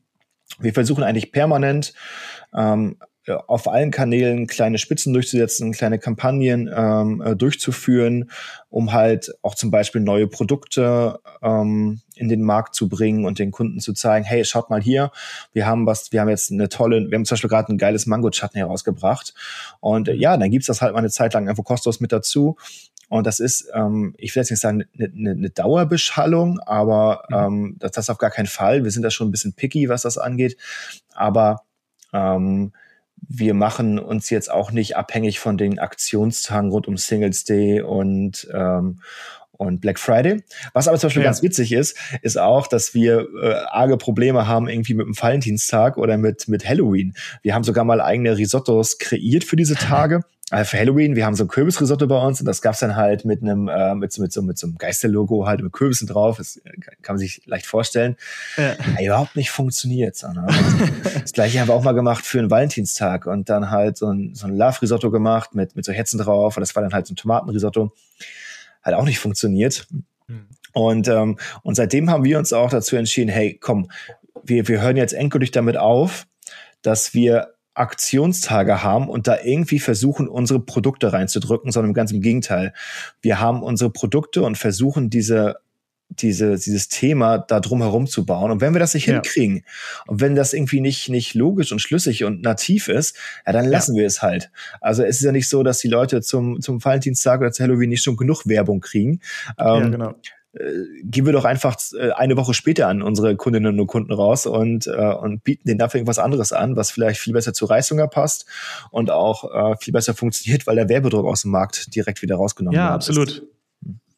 [0.59, 1.95] Wir versuchen eigentlich permanent
[2.55, 2.97] ähm,
[3.47, 8.30] auf allen Kanälen kleine Spitzen durchzusetzen, kleine Kampagnen ähm, äh, durchzuführen,
[8.68, 13.53] um halt auch zum Beispiel neue Produkte ähm, in den Markt zu bringen und den
[13.53, 15.12] Kunden zu zeigen, hey, schaut mal hier,
[15.53, 18.07] wir haben was, wir haben jetzt eine tolle, wir haben zum Beispiel gerade ein geiles
[18.07, 19.35] Mango-Chutney herausgebracht.
[19.78, 22.57] Und äh, ja, dann gibt's das halt mal eine Zeit lang einfach kostenlos mit dazu.
[23.13, 27.37] Und das ist, ähm, ich will jetzt nicht sagen, eine, eine, eine Dauerbeschallung, aber mhm.
[27.37, 28.85] ähm, das, das auf gar keinen Fall.
[28.85, 30.57] Wir sind da schon ein bisschen picky, was das angeht.
[31.13, 31.61] Aber
[32.15, 32.73] ähm,
[33.17, 38.49] wir machen uns jetzt auch nicht abhängig von den Aktionstagen rund um Singles Day und
[38.51, 39.01] ähm,
[39.51, 40.43] und Black Friday.
[40.73, 41.29] Was aber zum Beispiel ja.
[41.29, 45.99] ganz witzig ist, ist auch, dass wir äh, arge Probleme haben irgendwie mit dem Valentinstag
[45.99, 47.15] oder mit, mit Halloween.
[47.43, 50.23] Wir haben sogar mal eigene Risottos kreiert für diese Tage
[50.53, 53.25] äh, für Halloween, wir haben so ein Kürbisrisotto bei uns und das gab's dann halt
[53.25, 56.37] mit einem, äh, mit, so, mit, so, mit so einem Geisterlogo halt mit Kürbissen drauf.
[56.37, 58.17] Das äh, kann man sich leicht vorstellen.
[58.59, 58.77] Ja.
[58.77, 60.15] Hat überhaupt nicht funktioniert.
[60.15, 60.47] So, ne?
[61.23, 64.35] das gleiche haben wir auch mal gemacht für einen Valentinstag und dann halt so ein,
[64.35, 67.15] so ein Love-Risotto gemacht mit, mit so Herzen drauf und das war dann halt so
[67.15, 67.93] ein Tomatenrisotto.
[68.83, 69.87] Hat auch nicht funktioniert.
[70.29, 70.49] Hm.
[70.75, 73.91] Und, ähm, und seitdem haben wir uns auch dazu entschieden, hey, komm,
[74.45, 76.27] wir, wir hören jetzt endgültig damit auf,
[76.83, 82.75] dass wir Aktionstage haben und da irgendwie versuchen, unsere Produkte reinzudrücken, sondern ganz im Gegenteil.
[83.20, 85.57] Wir haben unsere Produkte und versuchen diese
[86.20, 88.51] diese, dieses Thema da drum herum zu bauen.
[88.51, 89.14] Und wenn wir das nicht ja.
[89.14, 89.64] hinkriegen
[90.07, 93.16] und wenn das irgendwie nicht, nicht logisch und schlüssig und nativ ist,
[93.47, 94.01] ja, dann lassen ja.
[94.01, 94.51] wir es halt.
[94.81, 97.89] Also es ist ja nicht so, dass die Leute zum, zum Valentinstag oder zu Halloween
[97.89, 99.20] nicht schon genug Werbung kriegen.
[99.59, 100.14] Ähm, ja, genau
[101.05, 104.87] geben wir doch einfach äh, eine Woche später an unsere Kundinnen und Kunden raus und,
[104.87, 108.47] äh, und bieten denen dafür irgendwas anderes an, was vielleicht viel besser zu Reishunger passt
[108.91, 112.77] und auch äh, viel besser funktioniert, weil der Werbedruck aus dem Markt direkt wieder rausgenommen
[112.79, 112.87] wird.
[112.87, 113.29] Ja, absolut.
[113.31, 113.43] Ist.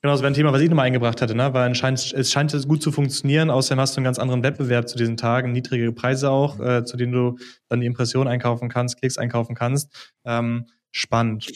[0.02, 1.54] Genau, das wäre ein Thema, was ich nochmal eingebracht hatte, ne?
[1.54, 3.48] weil es scheint, es scheint gut zu funktionieren.
[3.48, 6.98] Außerdem hast du einen ganz anderen Wettbewerb zu diesen Tagen, niedrige Preise auch, äh, zu
[6.98, 7.38] denen du
[7.70, 10.12] dann die Impression einkaufen kannst, Klicks einkaufen kannst.
[10.26, 11.46] Ähm, spannend.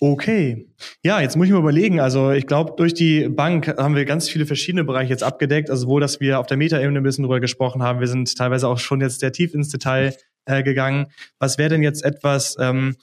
[0.00, 0.68] Okay.
[1.02, 2.00] Ja, jetzt muss ich mal überlegen.
[2.00, 5.70] Also ich glaube, durch die Bank haben wir ganz viele verschiedene Bereiche jetzt abgedeckt.
[5.70, 8.00] Also wo, dass wir auf der Metaebene ein bisschen drüber gesprochen haben.
[8.00, 10.14] Wir sind teilweise auch schon jetzt sehr tief ins Detail
[10.46, 11.06] äh, gegangen.
[11.38, 12.96] Was wäre denn jetzt etwas, ähm,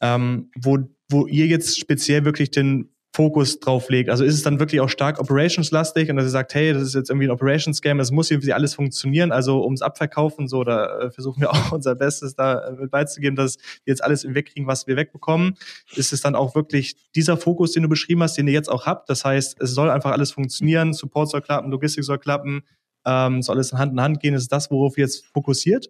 [0.00, 0.78] ähm, wo,
[1.10, 4.10] wo ihr jetzt speziell wirklich den Fokus drauf legt.
[4.10, 6.94] Also ist es dann wirklich auch stark operations-lastig und dass ihr sagt, hey, das ist
[6.94, 11.10] jetzt irgendwie ein Operations-Game, es muss irgendwie alles funktionieren, also ums Abverkaufen, so, da äh,
[11.10, 14.86] versuchen wir auch unser Bestes da äh, mit beizugeben, dass wir jetzt alles wegkriegen, was
[14.86, 15.56] wir wegbekommen.
[15.94, 18.84] Ist es dann auch wirklich dieser Fokus, den du beschrieben hast, den ihr jetzt auch
[18.84, 19.08] habt?
[19.08, 22.64] Das heißt, es soll einfach alles funktionieren, Support soll klappen, Logistik soll klappen,
[23.06, 24.34] ähm, soll alles Hand in Hand gehen.
[24.34, 25.88] Ist das, worauf ihr jetzt fokussiert?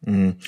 [0.00, 0.38] Mhm.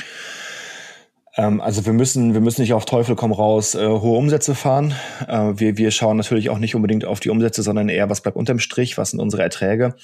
[1.37, 4.95] Ähm, also wir müssen, wir müssen nicht auf Teufel komm raus äh, hohe Umsätze fahren.
[5.27, 8.37] Äh, wir, wir schauen natürlich auch nicht unbedingt auf die Umsätze, sondern eher, was bleibt
[8.37, 9.95] unterm Strich, was sind unsere Erträge.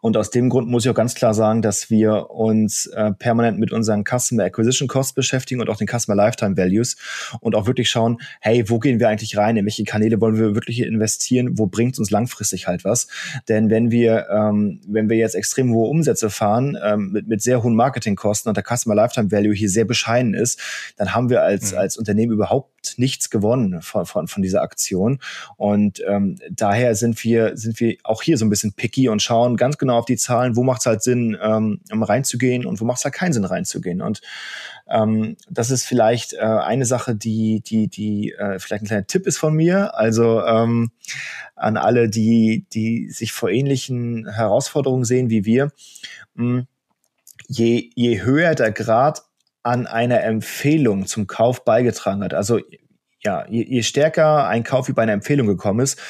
[0.00, 3.58] Und aus dem Grund muss ich auch ganz klar sagen, dass wir uns äh, permanent
[3.58, 6.96] mit unseren Customer Acquisition Costs beschäftigen und auch den Customer Lifetime Values
[7.40, 9.56] und auch wirklich schauen, hey, wo gehen wir eigentlich rein?
[9.56, 11.58] In welche Kanäle wollen wir wirklich investieren?
[11.58, 13.06] Wo bringt uns langfristig halt was?
[13.48, 17.62] Denn wenn wir, ähm, wenn wir jetzt extrem hohe Umsätze fahren, ähm, mit, mit sehr
[17.62, 20.60] hohen Marketingkosten und der Customer Lifetime Value hier sehr bescheiden ist,
[20.96, 21.78] dann haben wir als, mhm.
[21.78, 25.20] als Unternehmen überhaupt nichts gewonnen von, von, von dieser Aktion.
[25.56, 29.56] Und ähm, daher sind wir, sind wir auch hier so ein bisschen picky und schauen
[29.56, 32.98] ganz genau auf die Zahlen, wo macht es halt Sinn, ähm, reinzugehen und wo macht
[32.98, 34.02] es halt keinen Sinn, reinzugehen.
[34.02, 34.20] Und
[34.88, 39.26] ähm, das ist vielleicht äh, eine Sache, die, die, die äh, vielleicht ein kleiner Tipp
[39.26, 39.96] ist von mir.
[39.96, 40.90] Also ähm,
[41.54, 45.70] an alle, die, die sich vor ähnlichen Herausforderungen sehen wie wir.
[46.34, 46.66] Mh, hm,
[47.48, 49.22] je, je höher der Grad
[49.62, 52.34] an einer Empfehlung zum Kauf beigetragen hat.
[52.34, 52.60] Also
[53.20, 56.00] ja, je, je stärker ein Kauf über eine Empfehlung gekommen ist,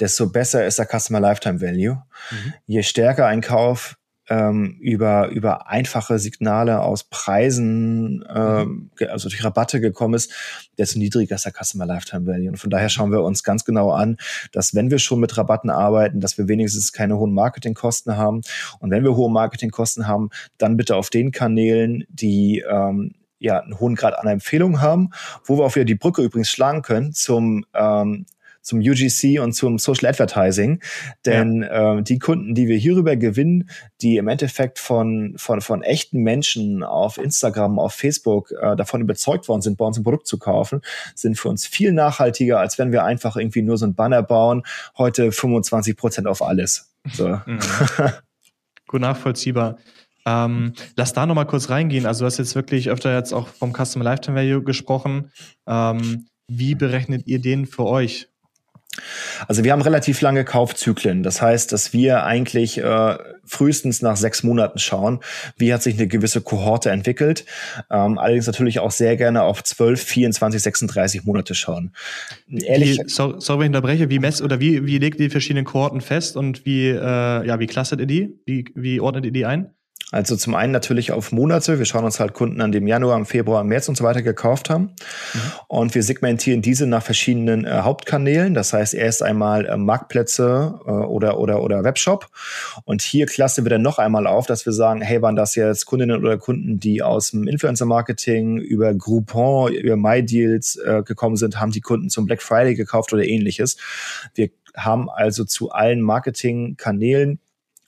[0.00, 2.02] desto besser ist der Customer Lifetime Value.
[2.30, 2.54] Mhm.
[2.66, 3.96] Je stärker ein Kauf
[4.28, 10.32] ähm, über, über einfache Signale aus Preisen, ähm, also durch Rabatte gekommen ist,
[10.78, 12.50] desto niedriger ist der Customer Lifetime Value.
[12.50, 14.16] Und von daher schauen wir uns ganz genau an,
[14.52, 18.42] dass wenn wir schon mit Rabatten arbeiten, dass wir wenigstens keine hohen Marketingkosten haben.
[18.78, 23.80] Und wenn wir hohe Marketingkosten haben, dann bitte auf den Kanälen, die ähm, ja, einen
[23.80, 25.10] hohen Grad an Empfehlung haben,
[25.44, 28.26] wo wir auch wieder die Brücke übrigens schlagen können zum ähm,
[28.62, 30.80] zum UGC und zum Social Advertising.
[31.26, 31.98] Denn ja.
[31.98, 33.68] äh, die Kunden, die wir hierüber gewinnen,
[34.00, 39.48] die im Endeffekt von, von, von echten Menschen auf Instagram, auf Facebook äh, davon überzeugt
[39.48, 40.80] worden sind, bei uns ein Produkt zu kaufen,
[41.14, 44.62] sind für uns viel nachhaltiger, als wenn wir einfach irgendwie nur so ein Banner bauen,
[44.96, 46.92] heute 25 Prozent auf alles.
[47.12, 47.40] So.
[47.46, 47.58] Mhm.
[48.86, 49.78] Gut nachvollziehbar.
[50.24, 52.06] Ähm, lass da nochmal kurz reingehen.
[52.06, 55.32] Also du hast jetzt wirklich öfter jetzt auch vom Customer Lifetime Value gesprochen.
[55.66, 58.28] Ähm, wie berechnet ihr den für euch?
[59.48, 61.22] Also wir haben relativ lange Kaufzyklen.
[61.22, 65.20] Das heißt, dass wir eigentlich äh, frühestens nach sechs Monaten schauen,
[65.56, 67.46] wie hat sich eine gewisse Kohorte entwickelt.
[67.90, 71.92] Ähm, allerdings natürlich auch sehr gerne auf 12, 24, 36 Monate schauen.
[72.50, 74.10] Ehrlich, wie, sorry, sorry, wenn ich unterbreche.
[74.10, 77.58] Wie mess oder wie, wie legt ihr die verschiedenen Kohorten fest und wie, äh, ja,
[77.58, 78.40] wie clustert ihr die?
[78.44, 79.70] Wie, wie ordnet ihr die ein?
[80.12, 81.78] Also zum einen natürlich auf Monate.
[81.78, 84.04] Wir schauen uns halt Kunden an, die im Januar, im Februar, im März und so
[84.04, 84.94] weiter gekauft haben.
[85.32, 85.40] Mhm.
[85.68, 88.52] Und wir segmentieren diese nach verschiedenen äh, Hauptkanälen.
[88.52, 92.28] Das heißt erst einmal äh, Marktplätze äh, oder, oder, oder Webshop.
[92.84, 95.86] Und hier klassen wir dann noch einmal auf, dass wir sagen, hey, waren das jetzt
[95.86, 101.72] Kundinnen oder Kunden, die aus dem Influencer-Marketing über Groupon, über MyDeals äh, gekommen sind, haben
[101.72, 103.78] die Kunden zum Black Friday gekauft oder ähnliches.
[104.34, 107.40] Wir haben also zu allen Marketingkanälen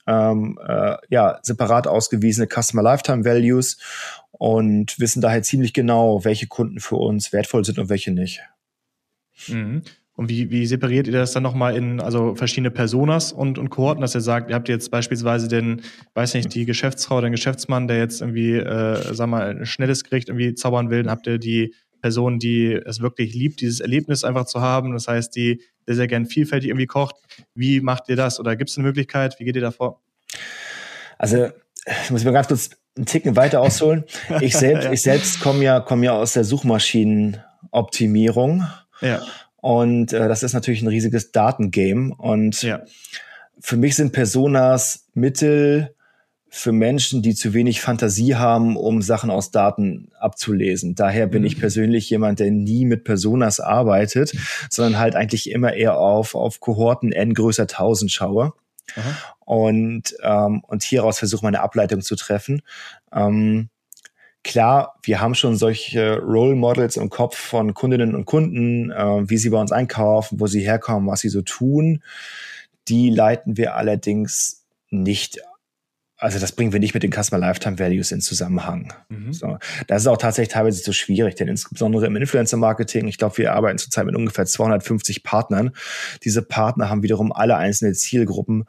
[0.07, 3.77] ähm, äh, ja, separat ausgewiesene Customer Lifetime Values
[4.31, 8.41] und wissen daher ziemlich genau, welche Kunden für uns wertvoll sind und welche nicht.
[9.47, 9.83] Mhm.
[10.17, 13.99] Und wie, wie separiert ihr das dann nochmal in also verschiedene Personas und, und Kohorten,
[13.99, 15.81] dass ihr sagt, ihr habt jetzt beispielsweise den,
[16.13, 20.29] weiß nicht, die Geschäftsfrau, den Geschäftsmann, der jetzt irgendwie, äh, sag mal, ein schnelles Gericht
[20.29, 24.45] irgendwie zaubern will, dann habt ihr die Person, die es wirklich liebt, dieses Erlebnis einfach
[24.45, 24.93] zu haben.
[24.93, 27.15] Das heißt, die sehr, sehr gern vielfältig irgendwie kocht.
[27.53, 28.39] Wie macht ihr das?
[28.39, 29.39] Oder gibt es eine Möglichkeit?
[29.39, 30.01] Wie geht ihr da vor?
[31.17, 31.49] Also,
[32.03, 34.05] ich muss mir ganz kurz einen Ticken weiter ausholen.
[34.41, 34.91] Ich selbst, ja.
[34.91, 38.67] ich selbst komme ja, komme ja aus der Suchmaschinenoptimierung.
[39.01, 39.21] Ja.
[39.57, 42.13] Und äh, das ist natürlich ein riesiges Datengame.
[42.15, 42.83] Und ja.
[43.59, 45.94] für mich sind Personas Mittel,
[46.55, 50.95] für Menschen, die zu wenig Fantasie haben, um Sachen aus Daten abzulesen.
[50.95, 51.47] Daher bin mhm.
[51.47, 54.33] ich persönlich jemand, der nie mit Personas arbeitet,
[54.69, 58.53] sondern halt eigentlich immer eher auf, auf Kohorten n größer 1000 schaue.
[58.95, 59.15] Aha.
[59.39, 62.61] Und, ähm, und hieraus versuche meine Ableitung zu treffen.
[63.13, 63.67] Ähm,
[64.45, 69.37] klar, wir haben schon solche Role Models im Kopf von Kundinnen und Kunden, äh, wie
[69.37, 72.01] sie bei uns einkaufen, wo sie herkommen, was sie so tun.
[72.87, 75.41] Die leiten wir allerdings nicht
[76.17, 78.93] also das bringen wir nicht mit den Customer Lifetime Values in Zusammenhang.
[79.09, 79.33] Mhm.
[79.33, 79.57] So.
[79.87, 83.77] Das ist auch tatsächlich teilweise zu schwierig, denn insbesondere im Influencer-Marketing, ich glaube, wir arbeiten
[83.77, 85.71] zurzeit mit ungefähr 250 Partnern.
[86.23, 88.65] Diese Partner haben wiederum alle einzelne Zielgruppen.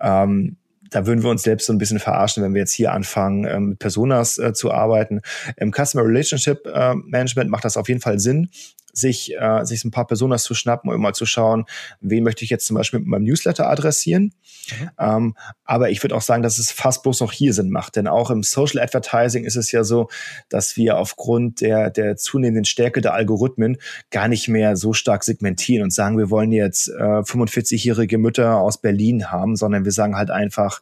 [0.00, 0.56] Ähm,
[0.90, 3.68] da würden wir uns selbst so ein bisschen verarschen, wenn wir jetzt hier anfangen, ähm,
[3.70, 5.20] mit Personas äh, zu arbeiten.
[5.56, 8.48] Im Customer Relationship äh, Management macht das auf jeden Fall Sinn,
[8.96, 11.64] sich, äh, sich ein paar Personas zu schnappen und mal zu schauen,
[12.00, 14.32] wen möchte ich jetzt zum Beispiel mit meinem Newsletter adressieren.
[14.70, 14.90] Mhm.
[14.98, 18.06] Ähm, aber ich würde auch sagen, dass es fast bloß noch hier Sinn macht, denn
[18.08, 20.08] auch im Social Advertising ist es ja so,
[20.48, 23.78] dass wir aufgrund der, der zunehmenden Stärke der Algorithmen
[24.10, 28.80] gar nicht mehr so stark segmentieren und sagen, wir wollen jetzt äh, 45-jährige Mütter aus
[28.80, 30.80] Berlin haben, sondern wir sagen halt einfach,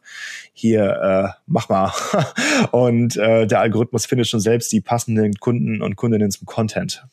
[0.53, 1.91] hier, äh, mach mal.
[2.71, 7.05] und äh, der Algorithmus findet schon selbst die passenden Kunden und Kundinnen zum Content.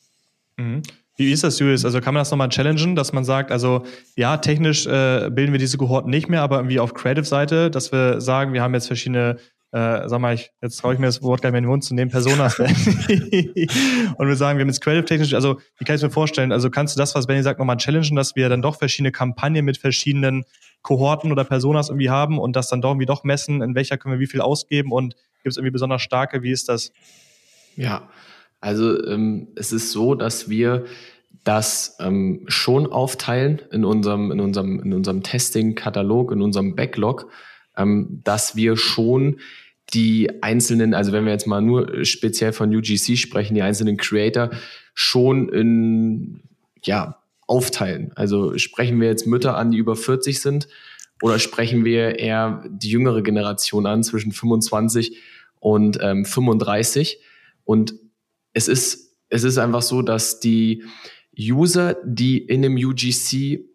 [0.57, 0.81] Mhm.
[1.15, 1.85] Wie ist das, Julius?
[1.85, 3.83] Also kann man das nochmal challengen, dass man sagt, also
[4.15, 8.19] ja, technisch äh, bilden wir diese Kohorten nicht mehr, aber irgendwie auf Creative-Seite, dass wir
[8.19, 9.37] sagen, wir haben jetzt verschiedene,
[9.71, 11.69] äh, sag mal, ich, jetzt traue ich mir das Wort gar nicht mehr in den
[11.69, 12.57] Mund zu nehmen, Personas.
[12.59, 16.95] und wir sagen, wir haben jetzt Creative-technisch, also wie kann ich mir vorstellen, also kannst
[16.95, 20.45] du das, was Benny sagt, nochmal challengen, dass wir dann doch verschiedene Kampagnen mit verschiedenen
[20.81, 24.15] Kohorten oder Personas irgendwie haben und das dann doch irgendwie doch messen, in welcher können
[24.15, 26.91] wir wie viel ausgeben und gibt es irgendwie besonders starke, wie ist das?
[27.75, 28.09] Ja,
[28.63, 30.85] also ähm, es ist so, dass wir
[31.43, 37.29] das ähm, schon aufteilen in unserem, in unserem, in unserem Testing-Katalog, in unserem Backlog,
[37.75, 39.41] ähm, dass wir schon
[39.93, 44.51] die einzelnen, also wenn wir jetzt mal nur speziell von UGC sprechen, die einzelnen Creator
[44.93, 46.43] schon in,
[46.83, 48.13] ja, aufteilen.
[48.15, 50.69] Also sprechen wir jetzt Mütter an, die über 40 sind,
[51.21, 55.17] oder sprechen wir eher die jüngere Generation an, zwischen 25
[55.59, 57.19] und ähm, 35?
[57.65, 57.95] Und
[58.53, 60.83] es ist, es ist einfach so, dass die
[61.37, 63.65] User, die in dem UGC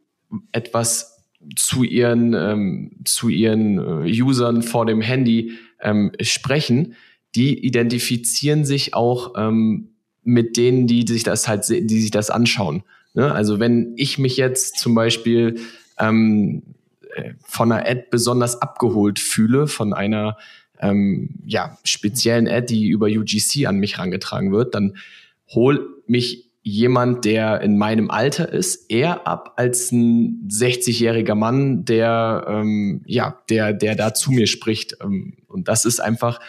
[0.53, 1.25] etwas
[1.57, 6.95] zu ihren, ähm, zu ihren äh, Usern vor dem Handy ähm, sprechen,
[7.35, 9.91] die identifizieren sich auch ähm,
[10.23, 12.83] mit denen, die sich das halt, die sich das anschauen.
[13.15, 13.33] Ne?
[13.33, 15.61] Also wenn ich mich jetzt zum Beispiel
[15.99, 16.63] ähm,
[17.15, 20.37] äh, von einer Ad besonders abgeholt fühle, von einer
[20.81, 24.97] ähm, ja, speziellen Ad, die über UGC an mich rangetragen wird, dann
[25.49, 32.45] hol mich jemand, der in meinem Alter ist, eher ab als ein 60-jähriger Mann, der
[32.49, 34.97] ähm, ja, der der da zu mir spricht.
[35.01, 36.41] Ähm, und das ist einfach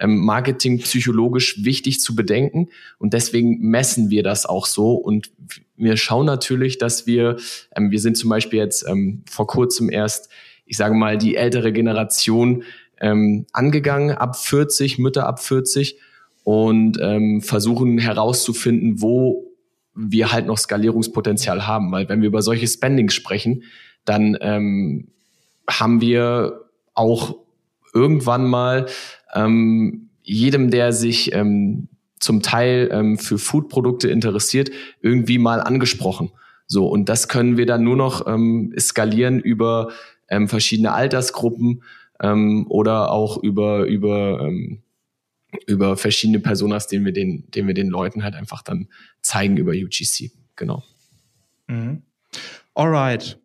[0.00, 2.68] ähm, Marketing psychologisch wichtig zu bedenken
[2.98, 5.30] und deswegen messen wir das auch so und
[5.76, 7.36] wir schauen natürlich, dass wir
[7.76, 10.30] ähm, wir sind zum Beispiel jetzt ähm, vor kurzem erst,
[10.66, 12.64] ich sage mal, die ältere Generation
[13.00, 15.98] ähm, angegangen, ab 40, Mütter ab 40
[16.44, 19.44] und ähm, versuchen herauszufinden, wo
[19.94, 21.90] wir halt noch Skalierungspotenzial haben.
[21.92, 23.64] Weil wenn wir über solche Spendings sprechen,
[24.04, 25.08] dann ähm,
[25.68, 27.36] haben wir auch
[27.92, 28.86] irgendwann mal
[29.34, 31.88] ähm, jedem, der sich ähm,
[32.20, 34.70] zum Teil ähm, für Foodprodukte interessiert,
[35.00, 36.30] irgendwie mal angesprochen.
[36.66, 39.90] So, und das können wir dann nur noch ähm, skalieren über
[40.28, 41.82] ähm, verschiedene Altersgruppen
[42.22, 44.82] ähm, oder auch über, über, ähm,
[45.66, 48.88] über verschiedene Personas, den wir den, den wir den Leuten halt einfach dann
[49.22, 50.30] zeigen über UGC.
[50.56, 50.82] Genau.
[51.68, 52.02] Mhm.
[52.74, 53.38] Alright.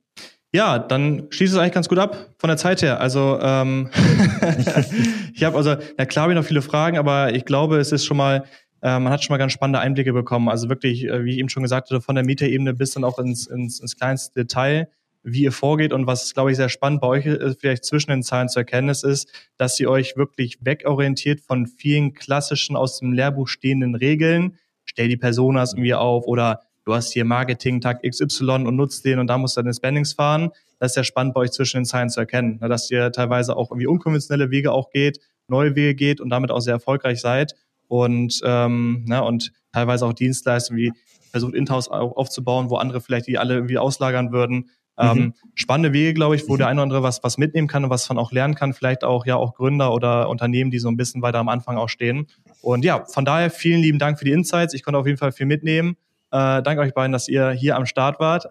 [0.52, 3.00] Ja, dann schließt es eigentlich ganz gut ab von der Zeit her.
[3.00, 3.90] Also ähm,
[5.34, 8.06] ich habe also, na klar habe ich noch viele Fragen, aber ich glaube, es ist
[8.06, 8.44] schon mal,
[8.84, 10.50] äh, man hat schon mal ganz spannende Einblicke bekommen.
[10.50, 13.18] Also wirklich, äh, wie ich eben schon gesagt hatte, von der Metaebene bis dann auch
[13.18, 14.90] ins, ins, ins kleinste Detail
[15.24, 18.24] wie ihr vorgeht und was, glaube ich, sehr spannend bei euch ist, vielleicht zwischen den
[18.24, 23.48] Zahlen zu erkennen ist, dass ihr euch wirklich wegorientiert von vielen klassischen aus dem Lehrbuch
[23.48, 24.58] stehenden Regeln.
[24.84, 29.28] Stell die Personas irgendwie auf oder du hast hier Marketing-Tag XY und nutzt den und
[29.28, 30.52] da musst du deine Spendings fahren.
[30.80, 33.56] Das ist sehr spannend bei euch zwischen den Zahlen zu erkennen, ne, dass ihr teilweise
[33.56, 37.56] auch irgendwie unkonventionelle Wege auch geht, neue Wege geht und damit auch sehr erfolgreich seid
[37.88, 40.92] und, ähm, ne, und teilweise auch Dienstleistungen wie
[41.32, 44.70] versucht Inhouse aufzubauen, wo andere vielleicht die alle irgendwie auslagern würden.
[44.98, 45.34] Ähm, mhm.
[45.56, 48.06] spannende Wege, glaube ich, wo der eine oder andere was, was mitnehmen kann und was
[48.06, 48.74] von auch lernen kann.
[48.74, 51.90] Vielleicht auch ja auch Gründer oder Unternehmen, die so ein bisschen weiter am Anfang auch
[51.90, 52.28] stehen.
[52.62, 54.74] Und ja, von daher vielen lieben Dank für die Insights.
[54.74, 55.98] Ich konnte auf jeden Fall viel mitnehmen.
[56.32, 58.46] Äh, danke euch beiden, dass ihr hier am Start wart.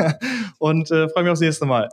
[0.58, 1.88] und äh, freue mich aufs nächste Mal.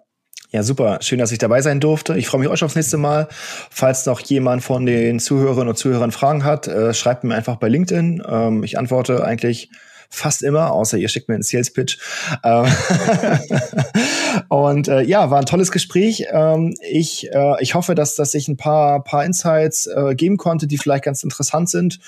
[0.52, 0.98] Ja, super.
[1.02, 2.18] Schön, dass ich dabei sein durfte.
[2.18, 3.28] Ich freue mich auch schon aufs nächste Mal.
[3.30, 7.70] Falls noch jemand von den Zuhörerinnen und Zuhörern Fragen hat, äh, schreibt mir einfach bei
[7.70, 8.24] LinkedIn.
[8.28, 9.70] Ähm, ich antworte eigentlich
[10.10, 11.98] fast immer, außer ihr schickt mir einen Sales Pitch.
[12.44, 12.66] Ähm,
[14.50, 16.26] und äh, ja, war ein tolles Gespräch.
[16.32, 20.68] Ähm, ich, äh, ich hoffe, dass, dass ich ein paar, paar Insights äh, geben konnte,
[20.68, 22.00] die vielleicht ganz interessant sind.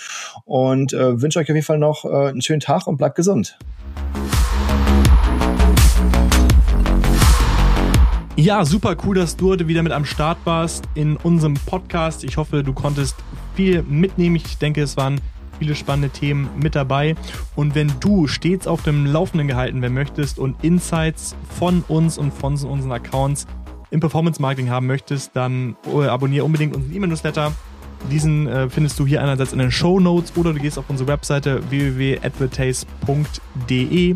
[0.46, 3.58] Und äh, wünsche euch auf jeden Fall noch äh, einen schönen Tag und bleibt gesund.
[8.38, 12.24] Ja, super cool, dass du heute wieder mit am Start warst in unserem Podcast.
[12.24, 13.16] Ich hoffe, du konntest
[13.56, 14.38] viel mitnehmen.
[14.38, 15.22] Ich denke, es waren
[15.62, 17.14] viele spannende Themen mit dabei.
[17.56, 22.34] Und wenn du stets auf dem Laufenden gehalten werden möchtest und Insights von uns und
[22.34, 23.46] von unseren Accounts
[23.92, 27.52] im Performance Marketing haben möchtest, dann äh, abonniere unbedingt unseren E-Mail-Newsletter.
[28.10, 31.08] Diesen äh, findest du hier einerseits in den Show Notes oder du gehst auf unsere
[31.08, 34.16] Webseite www.advertase.de.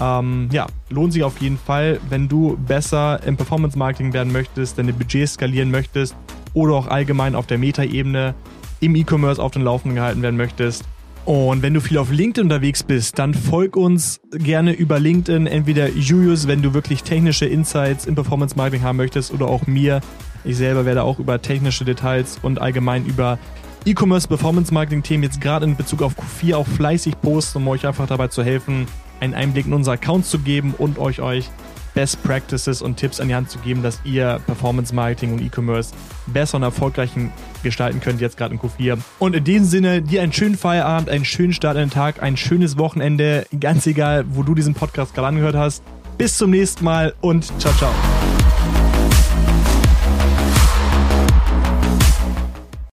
[0.00, 4.78] Ähm, ja, lohnt sich auf jeden Fall, wenn du besser im Performance Marketing werden möchtest,
[4.78, 6.16] deine Budgets skalieren möchtest
[6.54, 8.34] oder auch allgemein auf der Meta-Ebene
[8.80, 10.84] im E-Commerce auf den Laufenden gehalten werden möchtest.
[11.24, 15.90] Und wenn du viel auf LinkedIn unterwegs bist, dann folg uns gerne über LinkedIn, entweder
[15.90, 20.00] Julius, wenn du wirklich technische Insights im Performance Marketing haben möchtest, oder auch mir.
[20.44, 23.38] Ich selber werde auch über technische Details und allgemein über
[23.84, 27.86] E-Commerce Performance Marketing Themen jetzt gerade in Bezug auf Q4 auch fleißig posten, um euch
[27.86, 28.86] einfach dabei zu helfen,
[29.20, 31.50] einen Einblick in unsere Accounts zu geben und euch euch
[31.98, 35.92] Best Practices und Tipps an die Hand zu geben, dass ihr Performance Marketing und E-Commerce
[36.28, 37.22] besser und erfolgreicher
[37.64, 38.98] gestalten könnt, jetzt gerade in Q4.
[39.18, 42.36] Und in diesem Sinne, dir einen schönen Feierabend, einen schönen Start in den Tag, ein
[42.36, 45.82] schönes Wochenende, ganz egal, wo du diesen Podcast gerade angehört hast.
[46.16, 47.92] Bis zum nächsten Mal und ciao, ciao.